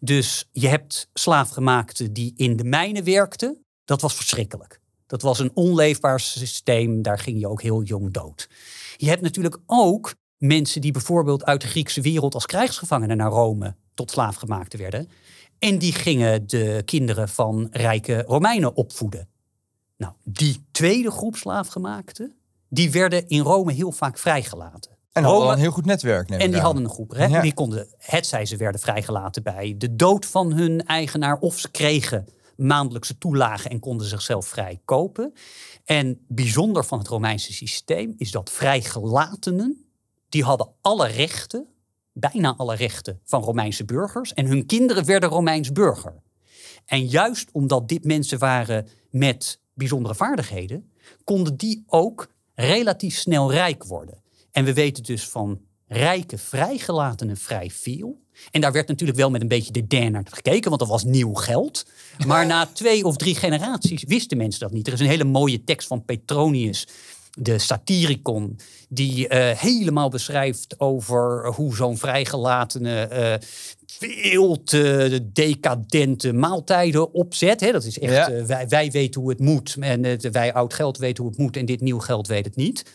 Dus 0.00 0.48
je 0.52 0.68
hebt 0.68 1.08
slaafgemaakten 1.12 2.12
die 2.12 2.32
in 2.36 2.56
de 2.56 2.64
mijnen 2.64 3.04
werkten. 3.04 3.64
Dat 3.84 4.00
was 4.00 4.14
verschrikkelijk. 4.14 4.80
Dat 5.06 5.22
was 5.22 5.38
een 5.38 5.50
onleefbaar 5.54 6.20
systeem. 6.20 7.02
Daar 7.02 7.18
ging 7.18 7.40
je 7.40 7.48
ook 7.48 7.62
heel 7.62 7.82
jong 7.82 8.12
dood. 8.12 8.48
Je 8.96 9.08
hebt 9.08 9.22
natuurlijk 9.22 9.58
ook 9.66 10.14
mensen 10.36 10.80
die 10.80 10.92
bijvoorbeeld 10.92 11.44
uit 11.44 11.60
de 11.60 11.66
Griekse 11.66 12.00
wereld 12.00 12.34
als 12.34 12.46
krijgsgevangenen 12.46 13.16
naar 13.16 13.30
Rome 13.30 13.76
tot 13.94 14.10
slaafgemaakten 14.10 14.78
werden. 14.78 15.08
En 15.64 15.78
die 15.78 15.92
gingen 15.92 16.46
de 16.46 16.82
kinderen 16.84 17.28
van 17.28 17.68
rijke 17.70 18.22
Romeinen 18.26 18.76
opvoeden. 18.76 19.28
Nou, 19.96 20.12
die 20.24 20.64
tweede 20.70 21.10
groep 21.10 21.36
slaafgemaakten, 21.36 22.34
die 22.68 22.90
werden 22.90 23.28
in 23.28 23.40
Rome 23.40 23.72
heel 23.72 23.92
vaak 23.92 24.18
vrijgelaten. 24.18 24.90
En 25.12 25.24
hadden 25.24 25.52
een 25.52 25.58
heel 25.58 25.70
goed 25.70 25.84
netwerk. 25.84 26.30
En 26.30 26.50
die 26.50 26.60
hadden 26.60 26.84
een 26.84 26.90
groep. 26.90 27.10
Hè? 27.14 27.40
Die 27.40 27.54
konden, 27.54 27.88
hetzij 27.98 28.46
ze 28.46 28.56
werden 28.56 28.80
vrijgelaten 28.80 29.42
bij 29.42 29.74
de 29.78 29.96
dood 29.96 30.26
van 30.26 30.52
hun 30.52 30.86
eigenaar. 30.86 31.38
Of 31.38 31.58
ze 31.58 31.70
kregen 31.70 32.26
maandelijkse 32.56 33.18
toelagen 33.18 33.70
en 33.70 33.80
konden 33.80 34.06
zichzelf 34.06 34.46
vrij 34.46 34.80
kopen. 34.84 35.32
En 35.84 36.24
bijzonder 36.28 36.84
van 36.84 36.98
het 36.98 37.08
Romeinse 37.08 37.52
systeem 37.52 38.14
is 38.16 38.30
dat 38.30 38.50
vrijgelatenen, 38.50 39.84
die 40.28 40.44
hadden 40.44 40.68
alle 40.80 41.06
rechten, 41.06 41.66
bijna 42.14 42.54
alle 42.56 42.74
rechten 42.74 43.20
van 43.24 43.42
Romeinse 43.42 43.84
burgers. 43.84 44.32
En 44.34 44.46
hun 44.46 44.66
kinderen 44.66 45.04
werden 45.04 45.28
Romeins 45.28 45.72
burger. 45.72 46.22
En 46.86 47.06
juist 47.06 47.48
omdat 47.52 47.88
dit 47.88 48.04
mensen 48.04 48.38
waren 48.38 48.88
met 49.10 49.60
bijzondere 49.74 50.14
vaardigheden, 50.14 50.92
konden 51.24 51.56
die 51.56 51.84
ook 51.86 52.28
relatief 52.54 53.16
snel 53.16 53.50
rijk 53.50 53.84
worden. 53.84 54.22
En 54.50 54.64
we 54.64 54.72
weten 54.72 55.02
dus 55.02 55.28
van 55.28 55.60
rijke 55.86 56.38
vrijgelatenen 56.38 57.36
vrij 57.36 57.70
veel. 57.70 58.22
En 58.50 58.60
daar 58.60 58.72
werd 58.72 58.88
natuurlijk 58.88 59.18
wel 59.18 59.30
met 59.30 59.40
een 59.40 59.48
beetje 59.48 59.72
de 59.72 59.86
der 59.86 60.10
naar 60.10 60.26
gekeken, 60.30 60.68
want 60.68 60.80
dat 60.80 60.90
was 60.90 61.04
nieuw 61.04 61.34
geld. 61.34 61.86
Maar 62.26 62.46
na 62.54 62.66
twee 62.66 63.04
of 63.04 63.16
drie 63.16 63.34
generaties 63.34 64.04
wisten 64.04 64.36
mensen 64.36 64.60
dat 64.60 64.72
niet. 64.72 64.86
Er 64.86 64.92
is 64.92 65.00
een 65.00 65.06
hele 65.06 65.24
mooie 65.24 65.64
tekst 65.64 65.88
van 65.88 66.04
Petronius, 66.04 66.86
de 67.34 67.58
Satyricon, 67.58 68.58
die 68.88 69.28
uh, 69.28 69.50
helemaal 69.50 70.08
beschrijft 70.08 70.80
over 70.80 71.46
hoe 71.46 71.76
zo'n 71.76 71.98
vrijgelatene 71.98 73.08
uh, 73.12 73.48
veel 73.86 74.62
te 74.62 75.20
decadente 75.32 76.32
maaltijden 76.32 77.12
opzet. 77.12 77.60
Hè, 77.60 77.72
dat 77.72 77.84
is 77.84 77.98
echt, 77.98 78.30
uh, 78.30 78.42
wij, 78.42 78.68
wij 78.68 78.90
weten 78.90 79.20
hoe 79.20 79.30
het 79.30 79.40
moet 79.40 79.76
en 79.80 80.32
wij 80.32 80.52
oud 80.52 80.74
geld 80.74 80.98
weten 80.98 81.22
hoe 81.22 81.32
het 81.32 81.40
moet 81.40 81.56
en 81.56 81.66
dit 81.66 81.80
nieuw 81.80 81.98
geld 81.98 82.26
weet 82.26 82.44
het 82.44 82.56
niet. 82.56 82.90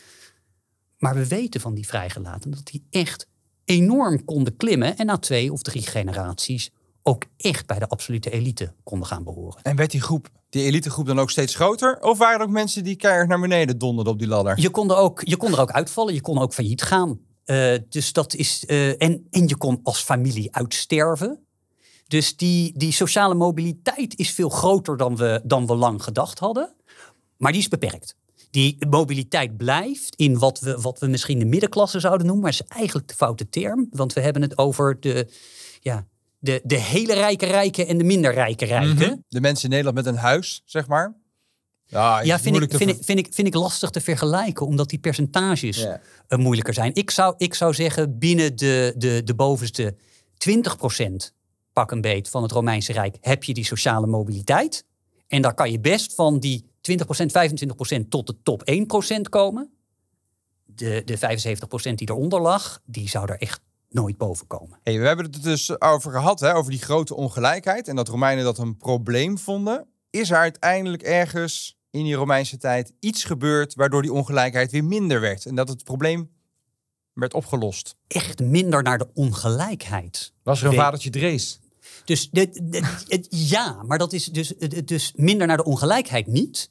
Maar 0.98 1.14
we 1.14 1.26
weten 1.26 1.60
van 1.60 1.74
die 1.74 1.86
vrijgelaten 1.86 2.50
dat 2.50 2.66
die 2.66 2.86
echt 2.90 3.28
enorm 3.64 4.24
konden 4.24 4.56
klimmen 4.56 4.96
en 4.96 5.06
na 5.06 5.18
twee 5.18 5.52
of 5.52 5.62
drie 5.62 5.82
generaties 5.82 6.70
ook 7.02 7.24
echt 7.36 7.66
bij 7.66 7.78
de 7.78 7.88
absolute 7.88 8.30
elite 8.30 8.72
konden 8.82 9.08
gaan 9.08 9.24
behoren. 9.24 9.62
En 9.62 9.76
werd 9.76 9.90
die 9.90 10.00
groep, 10.00 10.28
die 10.50 10.62
elitegroep 10.62 11.06
dan 11.06 11.20
ook 11.20 11.30
steeds 11.30 11.54
groter? 11.54 12.00
Of 12.00 12.18
waren 12.18 12.40
er 12.40 12.46
ook 12.46 12.52
mensen 12.52 12.84
die 12.84 12.96
keihard 12.96 13.28
naar 13.28 13.40
beneden 13.40 13.78
donderden 13.78 14.12
op 14.12 14.18
die 14.18 14.28
ladder? 14.28 14.60
Je 14.60 14.70
kon 14.70 14.90
er 14.90 14.96
ook, 14.96 15.20
je 15.24 15.36
kon 15.36 15.52
er 15.52 15.60
ook 15.60 15.70
uitvallen, 15.70 16.14
je 16.14 16.20
kon 16.20 16.38
ook 16.38 16.54
failliet 16.54 16.82
gaan. 16.82 17.20
Uh, 17.46 17.74
dus 17.88 18.12
dat 18.12 18.34
is, 18.34 18.64
uh, 18.66 19.02
en, 19.02 19.26
en 19.30 19.48
je 19.48 19.56
kon 19.56 19.80
als 19.82 20.02
familie 20.02 20.54
uitsterven. 20.54 21.44
Dus 22.06 22.36
die, 22.36 22.72
die 22.76 22.92
sociale 22.92 23.34
mobiliteit 23.34 24.18
is 24.18 24.30
veel 24.30 24.48
groter 24.48 24.96
dan 24.96 25.16
we, 25.16 25.40
dan 25.44 25.66
we 25.66 25.74
lang 25.74 26.02
gedacht 26.02 26.38
hadden. 26.38 26.74
Maar 27.36 27.52
die 27.52 27.60
is 27.60 27.68
beperkt 27.68 28.16
die 28.50 28.86
mobiliteit 28.88 29.56
blijft 29.56 30.16
in 30.16 30.38
wat 30.38 30.60
we, 30.60 30.80
wat 30.80 30.98
we 30.98 31.06
misschien 31.06 31.38
de 31.38 31.44
middenklasse 31.44 32.00
zouden 32.00 32.26
noemen, 32.26 32.44
maar 32.44 32.52
is 32.52 32.62
eigenlijk 32.62 33.08
de 33.08 33.14
foute 33.14 33.48
term. 33.48 33.86
Want 33.90 34.12
we 34.12 34.20
hebben 34.20 34.42
het 34.42 34.58
over 34.58 35.00
de, 35.00 35.32
ja, 35.80 36.06
de, 36.40 36.60
de 36.64 36.78
hele 36.78 37.14
rijke 37.14 37.46
rijken 37.46 37.86
en 37.86 37.98
de 37.98 38.04
minder 38.04 38.32
rijke 38.32 38.64
rijken. 38.64 38.94
Mhm. 38.94 39.16
De 39.28 39.40
mensen 39.40 39.64
in 39.64 39.70
Nederland 39.70 39.96
met 39.96 40.06
een 40.06 40.16
huis, 40.16 40.62
zeg 40.64 40.86
maar. 40.86 41.14
Ja, 41.84 42.20
ja 42.20 42.38
vind, 42.38 42.56
ik, 42.56 42.74
vind, 42.76 42.90
ik, 42.90 43.04
vind, 43.04 43.18
ik, 43.18 43.28
vind 43.30 43.46
ik 43.46 43.54
lastig 43.54 43.90
te 43.90 44.00
vergelijken, 44.00 44.66
omdat 44.66 44.88
die 44.88 44.98
percentages. 44.98 45.86
Eh, 46.28 46.38
moeilijker 46.38 46.74
zijn. 46.74 46.94
Ik 46.94 47.10
zou, 47.10 47.34
ik 47.36 47.54
zou 47.54 47.74
zeggen, 47.74 48.18
binnen 48.18 48.56
de, 48.56 48.94
de, 48.96 49.22
de 49.24 49.34
bovenste 49.34 49.94
20% 50.48 50.52
pak 51.72 51.90
een 51.90 52.00
beet 52.00 52.28
van 52.28 52.42
het 52.42 52.52
Romeinse 52.52 52.92
Rijk 52.92 53.16
heb 53.20 53.44
je 53.44 53.54
die 53.54 53.64
sociale 53.64 54.06
mobiliteit. 54.06 54.84
En 55.28 55.42
daar 55.42 55.54
kan 55.54 55.70
je 55.70 55.80
best 55.80 56.14
van 56.14 56.38
die 56.38 56.64
20%, 56.90 56.94
25% 57.96 58.08
tot 58.08 58.26
de 58.26 58.36
top 58.42 58.70
1% 59.16 59.20
komen. 59.28 59.70
De, 60.64 61.02
de 61.04 61.18
75% 61.18 61.94
die 61.94 62.10
eronder 62.10 62.40
lag, 62.40 62.80
die 62.84 63.08
zou 63.08 63.30
er 63.30 63.38
echt 63.38 63.60
nooit 63.90 64.16
boven 64.16 64.46
komen. 64.46 64.78
Hey, 64.82 64.98
we 64.98 65.06
hebben 65.06 65.24
het 65.24 65.42
dus 65.42 65.80
over 65.80 66.12
gehad, 66.12 66.40
hè, 66.40 66.54
over 66.54 66.70
die 66.70 66.82
grote 66.82 67.14
ongelijkheid. 67.14 67.88
En 67.88 67.96
dat 67.96 68.08
Romeinen 68.08 68.44
dat 68.44 68.58
een 68.58 68.76
probleem 68.76 69.38
vonden. 69.38 69.86
Is 70.10 70.30
er 70.30 70.36
uiteindelijk 70.36 71.02
ergens 71.02 71.78
in 71.90 72.04
die 72.04 72.14
Romeinse 72.14 72.56
tijd 72.56 72.92
iets 73.00 73.24
gebeurd 73.24 73.74
waardoor 73.74 74.02
die 74.02 74.12
ongelijkheid 74.12 74.70
weer 74.70 74.84
minder 74.84 75.20
werd? 75.20 75.46
En 75.46 75.54
dat 75.54 75.68
het 75.68 75.84
probleem 75.84 76.30
werd 77.12 77.34
opgelost? 77.34 77.96
Echt 78.06 78.40
minder 78.40 78.82
naar 78.82 78.98
de 78.98 79.08
ongelijkheid. 79.14 80.32
Was 80.42 80.62
er 80.62 80.68
een 80.68 80.74
vadertje 80.74 81.10
Drees? 81.10 81.60
Dus 82.04 82.30
de, 82.30 83.26
ja, 83.28 83.82
maar 83.82 83.98
dat 83.98 84.12
is 84.12 84.24
dus, 84.24 84.48
dus 84.84 85.12
minder 85.16 85.46
naar 85.46 85.56
de 85.56 85.64
ongelijkheid 85.64 86.26
niet. 86.26 86.70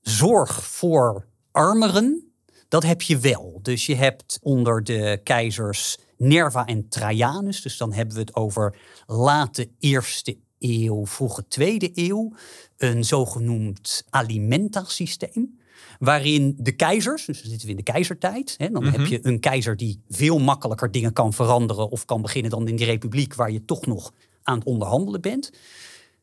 Zorg 0.00 0.64
voor 0.64 1.26
armeren, 1.50 2.32
dat 2.68 2.82
heb 2.82 3.02
je 3.02 3.18
wel. 3.18 3.58
Dus 3.62 3.86
je 3.86 3.94
hebt 3.94 4.38
onder 4.42 4.84
de 4.84 5.20
keizers 5.24 5.98
Nerva 6.22 6.66
en 6.66 6.88
Trajanus, 6.88 7.62
dus 7.62 7.76
dan 7.76 7.92
hebben 7.92 8.14
we 8.14 8.20
het 8.20 8.34
over 8.34 8.76
late 9.06 9.70
eerste 9.78 10.38
eeuw, 10.58 11.06
vroege 11.06 11.48
tweede 11.48 11.90
eeuw, 11.94 12.32
een 12.76 13.04
zogenoemd 13.04 14.04
alimentasysteem 14.10 15.60
waarin 15.98 16.54
de 16.58 16.72
keizers, 16.72 17.24
dus 17.24 17.40
dan 17.40 17.50
zitten 17.50 17.66
we 17.66 17.72
in 17.72 17.84
de 17.84 17.92
keizertijd, 17.92 18.54
hè, 18.58 18.70
dan 18.70 18.84
heb 18.84 19.00
mhm. 19.00 19.10
je 19.10 19.18
een 19.22 19.40
keizer 19.40 19.76
die 19.76 20.02
veel 20.08 20.38
makkelijker 20.38 20.90
dingen 20.90 21.12
kan 21.12 21.32
veranderen 21.32 21.90
of 21.90 22.04
kan 22.04 22.22
beginnen 22.22 22.50
dan 22.50 22.68
in 22.68 22.76
die 22.76 22.86
republiek 22.86 23.34
waar 23.34 23.50
je 23.50 23.64
toch 23.64 23.86
nog 23.86 24.12
aan 24.42 24.58
het 24.58 24.66
onderhandelen 24.66 25.20
bent, 25.20 25.50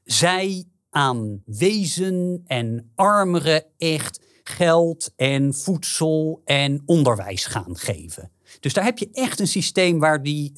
zij 0.04 0.64
aan 0.90 1.42
wezen 1.46 2.44
en 2.46 2.92
armeren 2.96 3.64
echt 3.78 4.22
geld 4.44 5.14
en 5.16 5.54
voedsel 5.54 6.42
en 6.46 6.82
onderwijs 6.86 7.46
gaan 7.46 7.78
geven. 7.78 8.32
Dus 8.60 8.74
daar 8.74 8.84
heb 8.84 8.98
je 8.98 9.10
echt 9.12 9.40
een 9.40 9.48
systeem 9.48 10.00
waar 10.00 10.24
die, 10.24 10.52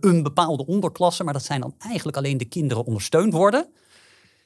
een, 0.00 0.22
bepaalde 0.22 0.66
onderklasse, 0.66 1.24
maar 1.24 1.32
dat 1.32 1.44
zijn 1.44 1.60
dan 1.60 1.74
eigenlijk 1.78 2.16
alleen 2.16 2.38
de 2.38 2.44
kinderen 2.44 2.84
ondersteund 2.84 3.32
worden. 3.32 3.68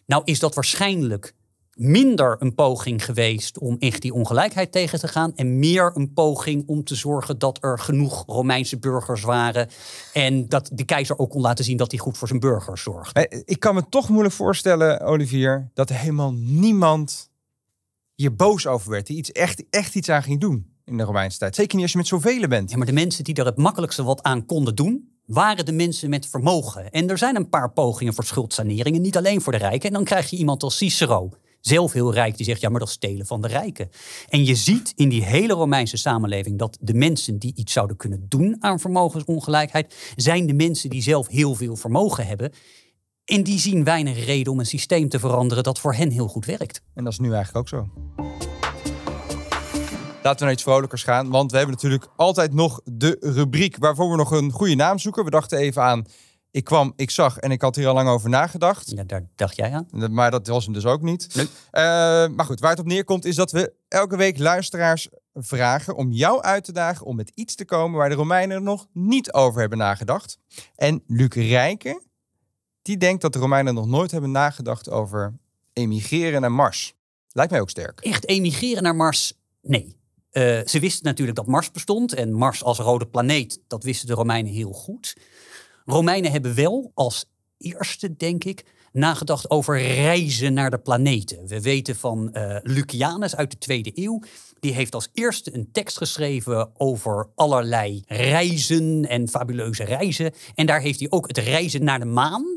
Nou 0.07 0.23
is 0.25 0.39
dat 0.39 0.55
waarschijnlijk 0.55 1.35
minder 1.75 2.37
een 2.39 2.55
poging 2.55 3.05
geweest 3.05 3.59
om 3.59 3.77
echt 3.79 4.03
die 4.03 4.13
ongelijkheid 4.13 4.73
tegen 4.73 4.99
te 4.99 5.09
gaan. 5.09 5.35
En 5.35 5.59
meer 5.59 5.91
een 5.95 6.13
poging 6.13 6.63
om 6.67 6.85
te 6.85 6.95
zorgen 6.95 7.39
dat 7.39 7.59
er 7.61 7.79
genoeg 7.79 8.25
Romeinse 8.27 8.79
burgers 8.79 9.23
waren. 9.23 9.69
En 10.13 10.49
dat 10.49 10.71
de 10.73 10.85
keizer 10.85 11.19
ook 11.19 11.31
kon 11.31 11.41
laten 11.41 11.65
zien 11.65 11.77
dat 11.77 11.91
hij 11.91 12.01
goed 12.01 12.19
voor 12.19 12.29
zijn 12.29 12.41
burgers 12.41 12.83
zorgde. 12.83 13.43
Ik 13.45 13.61
kan 13.61 13.75
me 13.75 13.89
toch 13.89 14.09
moeilijk 14.09 14.35
voorstellen, 14.35 15.01
Olivier, 15.01 15.71
dat 15.75 15.91
er 15.91 15.97
helemaal 15.97 16.33
niemand 16.33 17.31
hier 18.15 18.37
boos 18.37 18.67
over 18.67 18.91
werd. 18.91 19.07
Die 19.07 19.17
iets 19.17 19.33
echt, 19.33 19.65
echt 19.71 19.95
iets 19.95 20.09
aan 20.09 20.23
ging 20.23 20.41
doen 20.41 20.72
in 20.85 20.97
de 20.97 21.03
Romeinse 21.03 21.39
tijd. 21.39 21.55
Zeker 21.55 21.75
niet 21.75 21.83
als 21.83 21.93
je 21.93 21.99
met 21.99 22.07
zoveel 22.07 22.49
bent. 22.49 22.71
Ja, 22.71 22.77
maar 22.77 22.87
de 22.87 22.93
mensen 22.93 23.25
die 23.25 23.35
er 23.35 23.45
het 23.45 23.57
makkelijkste 23.57 24.03
wat 24.03 24.23
aan 24.23 24.47
konden 24.47 24.75
doen, 24.75 25.09
waren 25.27 25.65
de 25.65 25.73
mensen 25.73 26.11
met 26.11 26.27
vermogen. 26.27 26.91
En 26.91 27.11
er 27.11 27.19
zijn 27.19 27.37
een 27.37 27.49
paar 27.49 27.73
pogingen 27.73 28.15
voor 28.15 28.25
schuldsaneringen, 28.25 29.03
niet 29.03 29.17
alleen 29.17 29.41
voor 29.41 29.53
de 29.53 29.59
rijken. 29.59 29.89
En 29.89 29.95
dan 29.95 30.05
krijg 30.05 30.31
je 30.31 30.37
iemand 30.37 30.63
als 30.63 30.77
Cicero, 30.77 31.31
zelf 31.61 31.93
heel 31.93 32.13
rijk, 32.13 32.37
die 32.37 32.47
zegt 32.47 32.61
ja, 32.61 32.69
maar 32.69 32.81
dat 32.81 32.89
is 32.89 32.95
stelen 32.95 33.27
van 33.27 33.41
de 33.41 33.49
rijken. 33.49 33.91
En 34.29 34.45
je 34.45 34.55
ziet 34.55 34.93
in 34.97 35.09
die 35.09 35.25
hele 35.25 35.53
Romeinse 35.53 35.97
samenleving 35.97 36.59
dat 36.59 36.79
de 36.81 36.95
mensen 36.95 37.39
die 37.39 37.55
iets 37.55 37.73
zouden 37.73 37.97
kunnen 37.97 38.27
doen 38.29 38.57
aan 38.61 38.81
vermogensongelijkheid, 38.81 39.95
zijn 40.17 40.47
de 40.47 40.55
mensen 40.55 40.91
die 40.91 41.03
zelf 41.03 41.29
heel 41.29 41.55
veel 41.55 41.77
vermogen 41.77 42.27
hebben. 42.27 42.53
En 43.25 43.43
die 43.43 43.59
zien 43.59 43.85
weinig 43.85 44.25
reden 44.25 44.53
om 44.53 44.59
een 44.59 44.67
systeem 44.67 45.09
te 45.09 45.19
veranderen 45.19 45.63
dat 45.63 45.81
voor 45.81 45.95
hen 45.95 46.11
heel 46.11 46.29
goed 46.29 46.45
werkt. 46.45 46.83
En 46.95 47.05
dat 47.05 47.13
is 47.13 47.19
nu 47.19 47.33
eigenlijk 47.33 47.57
ook 47.57 47.69
zo. 47.69 47.91
Laten 50.23 50.39
we 50.39 50.45
naar 50.45 50.53
iets 50.53 50.63
vrolijkers 50.63 51.03
gaan, 51.03 51.31
want 51.31 51.51
we 51.51 51.57
hebben 51.57 51.75
natuurlijk 51.75 52.07
altijd 52.17 52.55
nog 52.55 52.81
de 52.85 53.17
rubriek 53.21 53.77
waarvoor 53.79 54.11
we 54.11 54.17
nog 54.17 54.31
een 54.31 54.51
goede 54.51 54.75
naam 54.75 54.99
zoeken. 54.99 55.25
We 55.25 55.31
dachten 55.31 55.59
even 55.59 55.83
aan 55.83 56.07
ik 56.53 56.65
kwam, 56.65 56.93
ik 56.97 57.11
zag 57.11 57.39
en 57.39 57.51
ik 57.51 57.61
had 57.61 57.77
hier 57.77 57.87
al 57.87 57.95
lang 57.95 58.09
over 58.09 58.29
nagedacht. 58.29 58.91
Ja, 58.91 59.05
daar 59.05 59.29
dacht 59.35 59.57
jij 59.57 59.73
aan. 59.73 60.13
Maar 60.13 60.31
dat 60.31 60.47
was 60.47 60.65
hem 60.65 60.75
dus 60.75 60.85
ook 60.85 61.03
niet. 61.03 61.35
Nee. 61.35 61.49
Eh, 61.71 61.83
maar 62.29 62.45
goed, 62.45 62.61
waar 62.61 62.71
het 62.71 62.79
op 62.79 62.87
neerkomt 62.87 63.25
is 63.25 63.35
dat 63.35 63.51
we 63.51 63.73
elke 63.89 64.17
week 64.17 64.39
luisteraars 64.39 65.09
vragen 65.35 65.97
om 65.97 66.11
jou 66.11 66.43
uit 66.43 66.65
te 66.65 66.73
dagen 66.73 67.07
om 67.07 67.17
met 67.17 67.33
iets 67.35 67.55
te 67.55 67.65
komen 67.65 67.99
waar 67.99 68.09
de 68.09 68.15
Romeinen 68.15 68.57
er 68.57 68.63
nog 68.63 68.87
niet 68.93 69.33
over 69.33 69.61
hebben 69.61 69.79
nagedacht. 69.79 70.39
En 70.77 71.03
Luc 71.07 71.35
Rijken, 71.35 72.03
die 72.83 72.97
denkt 72.97 73.23
dat 73.23 73.33
de 73.33 73.39
Romeinen 73.39 73.75
nog 73.75 73.87
nooit 73.87 74.11
hebben 74.11 74.31
nagedacht 74.31 74.91
over 74.91 75.39
emigreren 75.73 76.41
naar 76.41 76.53
Mars. 76.53 76.95
Lijkt 77.29 77.51
mij 77.51 77.61
ook 77.61 77.71
sterk. 77.71 78.01
Echt 78.01 78.29
emigreren 78.29 78.83
naar 78.83 78.97
Mars? 78.97 79.35
Nee. 79.63 80.01
Uh, 80.33 80.61
ze 80.67 80.81
wisten 80.81 81.05
natuurlijk 81.05 81.37
dat 81.37 81.47
Mars 81.47 81.71
bestond 81.71 82.15
en 82.15 82.33
Mars 82.33 82.65
als 82.65 82.79
rode 82.79 83.07
planeet, 83.07 83.61
dat 83.69 83.85
wisten 83.85 84.07
de 84.07 84.15
Romeinen 84.15 84.53
heel 84.53 84.73
goed. 84.73 85.17
Romeinen 85.85 86.31
hebben 86.31 86.55
wel 86.55 86.91
als 86.95 87.25
eerste, 87.59 88.17
denk 88.17 88.45
ik, 88.45 88.65
nagedacht 88.93 89.51
over 89.51 89.83
reizen 89.83 90.53
naar 90.53 90.71
de 90.71 90.79
planeten. 90.79 91.47
We 91.47 91.61
weten 91.61 91.97
van 91.97 92.31
uh, 92.33 92.57
Lucianus 92.63 93.37
uit 93.37 93.51
de 93.51 93.59
tweede 93.59 93.93
eeuw. 93.95 94.21
Die 94.61 94.73
heeft 94.73 94.95
als 94.95 95.09
eerste 95.13 95.55
een 95.55 95.69
tekst 95.73 95.97
geschreven 95.97 96.71
over 96.81 97.29
allerlei 97.35 98.03
reizen 98.07 99.09
en 99.09 99.29
fabuleuze 99.29 99.85
reizen. 99.85 100.33
En 100.55 100.67
daar 100.67 100.81
heeft 100.81 100.99
hij 100.99 101.11
ook 101.11 101.29
het 101.29 101.39
reizen 101.39 101.85
naar 101.85 101.99
de 101.99 102.05
maan. 102.05 102.52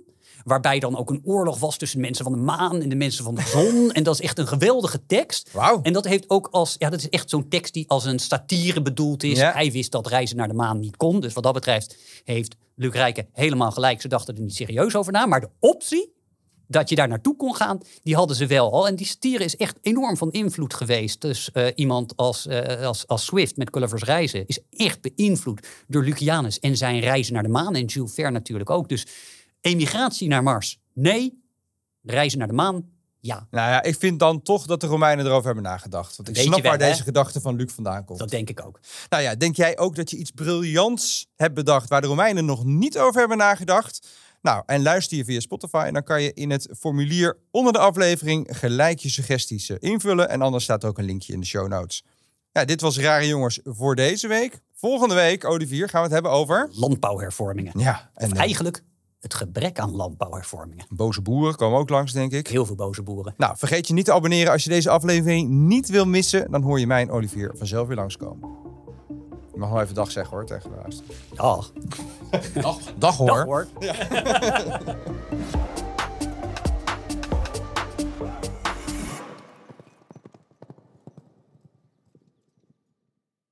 Waarbij 0.46 0.80
dan 0.80 0.98
ook 0.98 1.10
een 1.10 1.22
oorlog 1.24 1.60
was 1.60 1.78
tussen 1.78 1.98
de 1.98 2.04
mensen 2.04 2.24
van 2.24 2.34
de 2.34 2.40
maan 2.40 2.82
en 2.82 2.90
de 2.90 2.96
mensen 2.96 3.24
van 3.24 3.36
de 3.36 3.42
zon. 3.42 3.92
en 3.92 4.04
dat 4.04 4.14
is 4.14 4.22
echt 4.22 4.40
een 4.40 4.48
geweldige 4.48 5.06
tekst. 5.06 5.50
En 5.82 5.94
dat 5.94 6.06
heeft 6.06 6.30
ook 6.30 6.48
als. 6.52 6.76
Ja, 6.78 6.90
dat 6.90 7.00
is 7.00 7.10
echt 7.10 7.30
zo'n 7.30 7.48
tekst 7.48 7.74
die 7.74 7.90
als 7.90 8.06
een 8.06 8.20
satire 8.20 8.82
bedoeld 8.82 9.24
is. 9.24 9.38
Ja. 9.38 9.52
Hij 9.52 9.72
wist 9.72 9.92
dat 9.92 10.08
reizen 10.08 10.38
naar 10.38 10.48
de 10.48 10.54
maan 10.54 10.80
niet 10.80 10.98
kon. 10.98 11.20
Dus 11.20 11.34
wat 11.34 11.44
dat 11.44 11.54
betreft 11.54 11.98
heeft 12.24 12.56
Luc 12.76 12.94
Rijken 12.94 13.28
helemaal 13.32 13.72
gelijk. 13.72 14.02
Ze 14.02 14.08
dachten 14.08 14.36
er 14.36 14.42
niet 14.42 14.56
serieus 14.56 14.96
over 14.96 15.12
na. 15.12 15.26
Maar 15.26 15.42
de 15.42 15.50
optie 15.60 16.14
dat 16.68 16.90
je 16.90 16.96
daar 16.96 17.08
naartoe 17.08 17.36
kon 17.36 17.56
gaan, 17.56 17.80
die 18.04 18.16
hadden 18.16 18.36
ze 18.36 18.46
wel 18.46 18.72
al. 18.72 18.88
En 18.88 18.96
die 18.96 19.06
satire 19.06 19.44
is 19.44 19.58
echt 19.58 19.78
enorm 19.82 20.18
van 20.18 20.32
invloed 20.32 20.74
geweest. 20.74 21.22
Dus 21.22 21.52
eh, 21.52 21.68
iemand 21.76 22.16
als, 22.16 22.48
eh, 22.48 22.86
als, 22.86 23.08
als 23.08 23.26
Swift 23.26 23.58
met 23.58 23.70
Gulliver's 23.72 24.04
Reizen 24.04 24.48
is 24.48 24.60
echt 24.70 25.00
beïnvloed 25.02 25.68
door 25.88 26.04
Lucianus 26.04 26.60
en 26.60 26.78
zijn 26.78 27.00
reizen 27.00 27.34
naar 27.34 27.44
de 27.44 27.50
maan. 27.50 27.76
En 27.76 27.86
Jules 27.86 28.14
Verne 28.14 28.32
natuurlijk 28.32 28.70
ook. 28.70 28.90
Dus 28.90 29.06
emigratie 29.66 30.28
naar 30.28 30.44
Mars, 30.44 30.80
nee. 30.94 31.44
Reizen 32.02 32.40
naar 32.40 32.48
de 32.48 32.54
maan, 32.54 32.90
ja. 33.26 33.48
Nou 33.52 33.70
ja, 33.70 33.84
ik 33.84 33.96
vind 33.98 34.20
dan 34.20 34.42
toch 34.42 34.66
dat 34.66 34.82
de 34.82 34.88
Romeinen 34.88 35.26
erover 35.26 35.46
hebben 35.46 35.64
nagedacht. 35.64 36.16
Want 36.16 36.30
ik 36.30 36.36
snap 36.36 36.64
waar 36.64 36.72
hè? 36.72 36.78
deze 36.78 37.04
gedachte 37.04 37.42
van 37.42 37.56
Luc 37.56 37.74
vandaan 37.74 38.06
komt. 38.06 38.20
Dat 38.20 38.30
denk 38.30 38.50
ik 38.50 38.66
ook. 38.66 38.80
Nou 39.10 39.24
ja, 39.24 39.36
denk 39.36 39.56
jij 39.56 39.78
ook 39.78 39.96
dat 39.96 40.10
je 40.10 40.18
iets 40.18 40.32
briljants 40.32 41.28
hebt 41.36 41.54
bedacht 41.54 41.90
waar 41.90 42.02
de 42.02 42.08
Romeinen 42.08 42.46
nog 42.46 42.64
niet 42.64 42.98
over 42.98 43.20
hebben 43.20 43.38
nagedacht? 43.38 44.08
Nou, 44.42 44.64
en 44.66 44.82
luister 44.82 45.18
je 45.18 45.26
via 45.26 45.40
Spotify 45.40 45.84
en 45.88 45.94
dan 45.94 46.04
kan 46.04 46.22
je 46.22 46.34
in 46.34 46.52
het 46.52 46.70
formulier 46.78 47.38
onder 47.52 47.74
de 47.74 47.80
aflevering 47.80 48.48
gelijk 48.52 49.00
je 49.00 49.10
suggesties 49.10 49.70
eh, 49.70 49.78
invullen. 49.80 50.30
En 50.30 50.42
anders 50.42 50.64
staat 50.64 50.86
ook 50.86 50.98
een 50.98 51.06
linkje 51.06 51.34
in 51.34 51.40
de 51.40 51.46
show 51.46 51.68
notes. 51.68 52.04
Ja, 52.52 52.66
dit 52.66 52.82
was 52.82 52.98
Rare 52.98 53.28
Jongens 53.28 53.60
voor 53.64 53.96
deze 53.96 54.28
week. 54.28 54.60
Volgende 54.74 55.16
week, 55.16 55.46
Olivier, 55.46 55.90
gaan 55.90 56.00
we 56.00 56.06
het 56.06 56.14
hebben 56.14 56.32
over... 56.32 56.70
Landbouwhervormingen. 56.72 57.80
Ja, 57.80 58.10
en 58.14 58.26
Of 58.28 58.34
eh, 58.34 58.40
eigenlijk 58.40 58.84
het 59.26 59.34
gebrek 59.34 59.80
aan 59.80 59.96
landbouwhervormingen. 59.96 60.86
boze 60.90 61.22
boeren 61.22 61.56
komen 61.56 61.80
ook 61.80 61.90
langs, 61.90 62.12
denk 62.12 62.32
ik. 62.32 62.48
Heel 62.48 62.66
veel 62.66 62.76
boze 62.76 63.04
boeren. 63.04 63.34
Nou, 63.38 63.58
vergeet 63.58 63.88
je 63.88 63.94
niet 63.94 64.06
te 64.06 64.14
abonneren 64.14 64.52
als 64.52 64.64
je 64.64 64.70
deze 64.70 64.90
aflevering 64.90 65.50
niet 65.50 65.90
wil 65.90 66.06
missen. 66.06 66.52
Dan 66.52 66.62
hoor 66.62 66.80
je 66.80 66.88
mij 66.88 67.02
en 67.02 67.12
Olivier 67.12 67.52
vanzelf 67.56 67.88
weer 67.88 67.98
langskomen. 67.98 68.50
Je 69.52 69.58
mag 69.62 69.70
wel 69.70 69.82
even 69.82 69.96
dag 69.96 70.12
zeggen 70.12 70.36
hoor, 70.36 70.46
tegen 70.46 70.70
de 70.70 70.76
luisteraar. 70.82 71.16
Ja, 71.32 71.60
Dag, 72.62 72.78
dag 72.98 73.18
hoor. 73.18 73.28
dag 73.28 73.44
hoor. 73.46 73.68